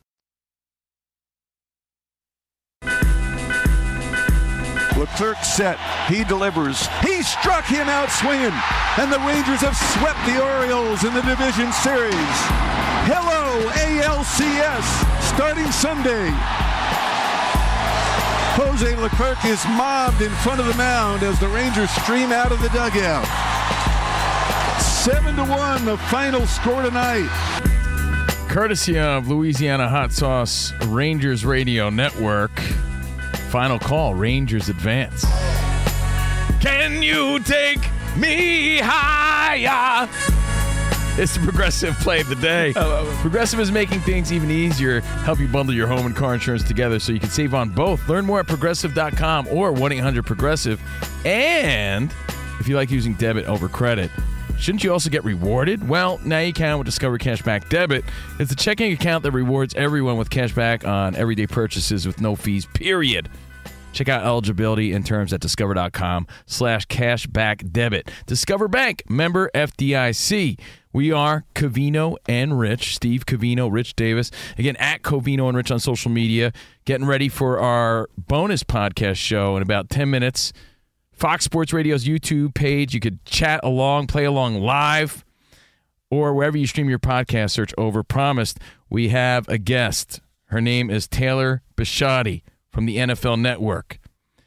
[4.97, 5.77] Leclerc set.
[6.09, 6.87] He delivers.
[7.05, 8.57] He struck him out swinging.
[8.97, 12.86] And the Rangers have swept the Orioles in the division series.
[13.09, 14.83] Hello, ALCS,
[15.33, 16.29] starting Sunday.
[18.59, 22.61] Jose Leclerc is mobbed in front of the mound as the Rangers stream out of
[22.61, 23.25] the dugout.
[24.81, 27.29] Seven to one, the final score tonight.
[28.49, 32.59] Courtesy of Louisiana Hot Sauce Rangers Radio Network.
[33.51, 35.23] Final call, Rangers advance.
[36.59, 40.09] Can you take me higher?
[41.27, 42.73] It's the Progressive play of the day.
[42.75, 43.21] Oh, oh, oh.
[43.21, 44.99] Progressive is making things even easier.
[45.01, 48.07] Help you bundle your home and car insurance together so you can save on both.
[48.07, 50.79] Learn more at progressive.com or 1 800 Progressive.
[51.25, 52.13] And
[52.59, 54.11] if you like using debit over credit,
[54.59, 55.89] shouldn't you also get rewarded?
[55.89, 58.05] Well, now you can with Discover Cashback Debit.
[58.37, 62.35] It's a checking account that rewards everyone with cash back on everyday purchases with no
[62.35, 63.27] fees, period.
[63.97, 68.11] Check out eligibility and terms at discover.com slash cashback debit.
[68.27, 70.59] Discover Bank, member FDIC.
[70.93, 74.29] We are Covino and Rich, Steve Covino, Rich Davis.
[74.59, 76.53] Again, at Covino and Rich on social media.
[76.85, 80.53] Getting ready for our bonus podcast show in about 10 minutes.
[81.11, 82.93] Fox Sports Radio's YouTube page.
[82.93, 85.25] You could chat along, play along live,
[86.11, 88.03] or wherever you stream your podcast, search over.
[88.03, 88.59] Promised,
[88.91, 90.21] we have a guest.
[90.49, 92.43] Her name is Taylor Bisciotti
[92.77, 93.97] from the NFL Network.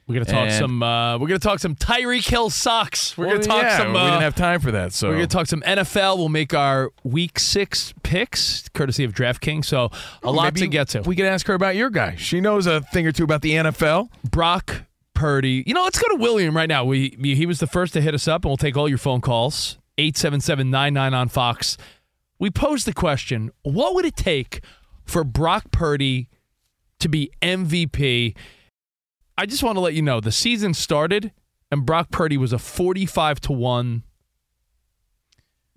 [0.07, 0.81] We're gonna talk And- some.
[0.81, 3.17] Uh, we're gonna talk some Tyreek Hill socks.
[3.17, 3.91] We're Well, gonna talk yeah, some.
[3.91, 6.17] we Uh, didn't have time for that, so we're gonna talk some NFL.
[6.17, 9.65] We'll make our Week Six picks, courtesy of DraftKings.
[9.65, 9.91] So
[10.23, 11.01] a lot to get to.
[11.01, 12.15] We can ask her about your guy.
[12.17, 14.07] She knows a thing or two about the NFL.
[14.29, 15.65] Brock Purdy.
[15.67, 16.85] You know, let's go to William right now.
[16.85, 19.19] We he was the first to hit us up, and we'll take all your phone
[19.19, 19.77] calls.
[19.97, 21.75] 877-99 on Fox.
[22.39, 24.61] We posed the question: What would it take
[25.03, 26.29] for Brock Purdy
[27.01, 28.35] to be MVP?
[29.37, 31.31] I just want to let you know the season started,
[31.71, 34.03] and Brock Purdy was a forty-five to one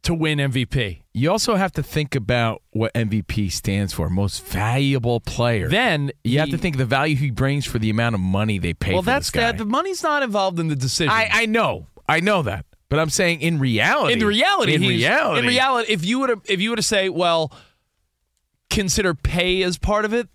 [0.04, 1.02] to win MVP.
[1.12, 5.68] You also have to think about what MVP stands for most valuable player.
[5.68, 8.74] Then you have to think the value he brings for the amount of money they
[8.74, 9.58] pay well, that's that.
[9.58, 11.10] The money's not involved in the decision.
[11.10, 11.88] I, I know.
[12.08, 12.66] I know that.
[12.90, 14.12] But I'm saying in reality.
[14.12, 17.08] in reality, in reality, in reality, if you would to if you were to say,
[17.08, 17.50] well,
[18.70, 20.28] consider pay as part of it,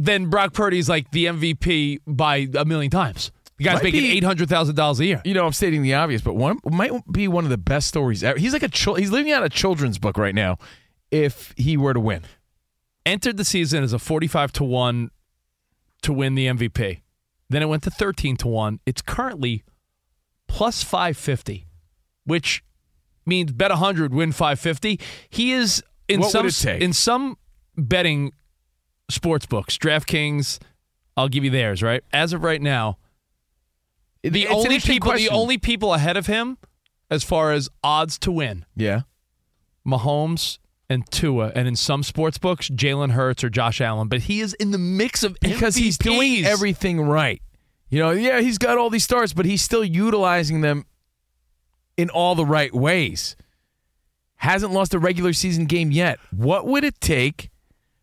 [0.00, 3.30] then Brock Purdy's like the MVP by a million times.
[3.58, 5.20] The guy's Might making eight hundred thousand dollars a year.
[5.24, 8.24] You know, I'm stating the obvious, but one might be one of the best stories
[8.24, 8.38] ever.
[8.38, 10.56] He's like a chil- he's living out a children's book right now.
[11.10, 12.22] If he were to win,
[13.04, 15.10] Entered the season as a forty-five to one
[16.02, 17.00] to win the MVP.
[17.48, 18.80] Then it went to thirteen to one.
[18.86, 19.64] It's currently
[20.48, 21.66] plus five fifty,
[22.24, 22.62] which
[23.26, 24.98] means bet hundred win five fifty.
[25.28, 26.46] He is in What some
[26.80, 27.36] in some
[27.76, 28.32] betting
[29.10, 30.58] sports books, DraftKings.
[31.16, 31.82] I'll give you theirs.
[31.82, 32.98] Right as of right now,
[34.22, 36.58] the it's only people the only people ahead of him
[37.10, 39.02] as far as odds to win, yeah,
[39.86, 40.58] Mahomes
[40.88, 44.08] and Tua, and in some sports books, Jalen Hurts or Josh Allen.
[44.08, 47.42] But he is in the mix of because he's doing everything right.
[47.88, 50.86] You know, yeah, he's got all these stars, but he's still utilizing them
[51.96, 53.36] in all the right ways.
[54.36, 56.18] Hasn't lost a regular season game yet.
[56.30, 57.49] What would it take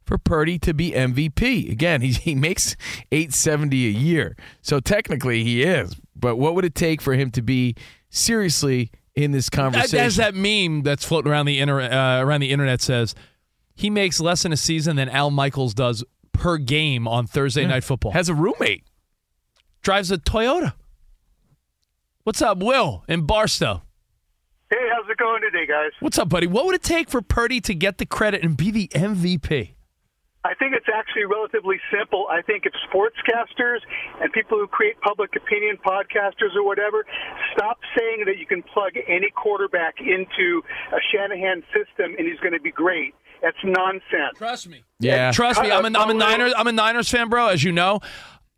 [0.07, 1.69] for Purdy to be MVP?
[1.71, 2.75] Again, he he makes
[3.11, 4.35] 870 a year.
[4.61, 5.95] So technically he is.
[6.15, 7.75] But what would it take for him to be
[8.09, 9.99] seriously in this conversation?
[9.99, 13.13] As that meme that's floating around the inter- uh, around the internet says,
[13.75, 17.67] he makes less in a season than Al Michaels does per game on Thursday Yeah.
[17.67, 18.13] night football.
[18.13, 18.83] Has a roommate.
[19.83, 20.73] Drives a Toyota.
[22.23, 23.83] What's up, Will in Barstow?
[24.69, 25.91] Hey, how's it going today, guys?
[26.01, 26.45] What's up, buddy?
[26.47, 29.75] What would it take for Purdy to get the credit and be the MVP?
[30.47, 32.27] I think it's actually relatively simple.
[32.31, 33.79] I think if sportscasters
[34.21, 37.05] and people who create public opinion podcasters or whatever
[37.53, 40.61] stop saying that you can plug any quarterback into
[40.93, 43.13] a Shanahan system and he's going to be great.
[43.41, 44.37] That's nonsense.
[44.37, 44.83] Trust me.
[44.99, 45.31] Yeah.
[45.31, 47.49] Trust me, I'm a, I'm a Uh, Niners I'm a Niners fan, bro.
[47.49, 47.99] As you know,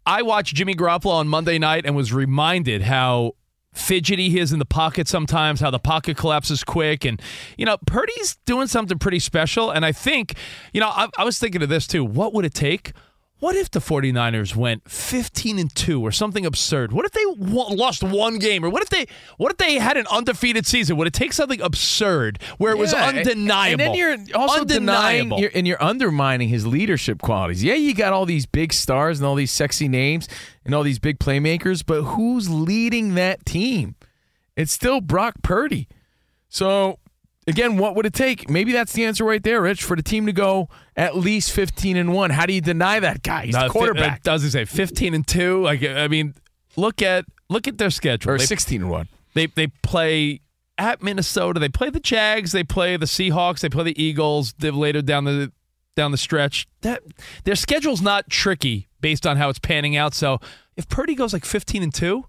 [0.06, 3.34] I watched Jimmy Garoppolo on Monday night and was reminded how
[3.80, 7.22] fidgety he is in the pocket sometimes, how the pocket collapses quick, and
[7.58, 9.72] you know Purdy's doing something pretty special.
[9.72, 10.36] And I think,
[10.74, 12.04] you know, I, I was thinking of this too.
[12.04, 12.94] What would it take?
[13.40, 16.92] What if the 49ers went 15 and 2 or something absurd?
[16.92, 19.06] What if they wa- lost one game or what if they
[19.38, 20.98] what if they had an undefeated season?
[20.98, 23.72] Would it take something absurd where it was Yeah, and- undeniable?
[23.72, 25.40] And then you're also denying undeniable.
[25.40, 27.64] you're, and you're undermining his leadership qualities.
[27.64, 30.28] Yeah, you got all these big stars and all these sexy names
[30.66, 33.96] and all these big playmakers, but who's leading that team?
[34.58, 35.88] It's still Brock Purdy.
[36.50, 37.00] So
[37.48, 38.50] again, what would it take?
[38.50, 41.98] Maybe that's the answer right there, Rich, for the team to go at least 15
[41.98, 42.30] and 1.
[42.32, 43.46] How do you deny that guy?
[43.46, 44.18] He's No, the quarterback.
[44.20, 45.62] It does he say 15 and 2?
[45.64, 46.36] Like I mean,
[46.76, 48.34] look at look at their schedule.
[48.34, 49.08] Or They- 16 and 1.
[49.34, 50.42] They they play
[50.78, 51.60] at Minnesota.
[51.60, 54.54] They play the Jags, they play the Seahawks, they play the Eagles.
[54.58, 55.52] They've later down the
[55.96, 56.68] down the stretch.
[56.82, 57.04] That
[57.44, 60.14] their schedule's not tricky based on how it's panning out.
[60.14, 60.40] So,
[60.78, 62.26] if Purdy goes like 15 and 2,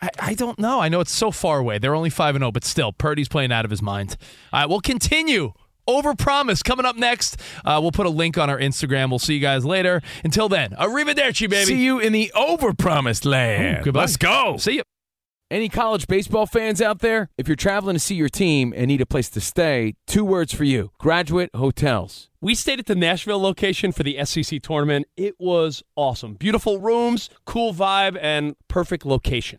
[0.00, 0.80] I, I don't know.
[0.80, 1.78] I know it's so far away.
[1.78, 4.16] They're only 5 and 0, but still Purdy's playing out of his mind.
[4.52, 5.52] All right, we'll continue
[5.88, 7.40] Overpromise coming up next.
[7.64, 9.08] Uh, we'll put a link on our Instagram.
[9.08, 10.02] We'll see you guys later.
[10.22, 11.64] Until then, arrivederci, baby.
[11.64, 13.78] See you in the overpromised land.
[13.78, 14.00] Ooh, goodbye.
[14.00, 14.58] Let's go.
[14.58, 14.82] See you.
[15.50, 17.30] Any college baseball fans out there?
[17.38, 20.52] If you're traveling to see your team and need a place to stay, two words
[20.52, 22.28] for you Graduate Hotels.
[22.42, 25.06] We stayed at the Nashville location for the SEC tournament.
[25.16, 26.34] It was awesome.
[26.34, 29.58] Beautiful rooms, cool vibe, and perfect location.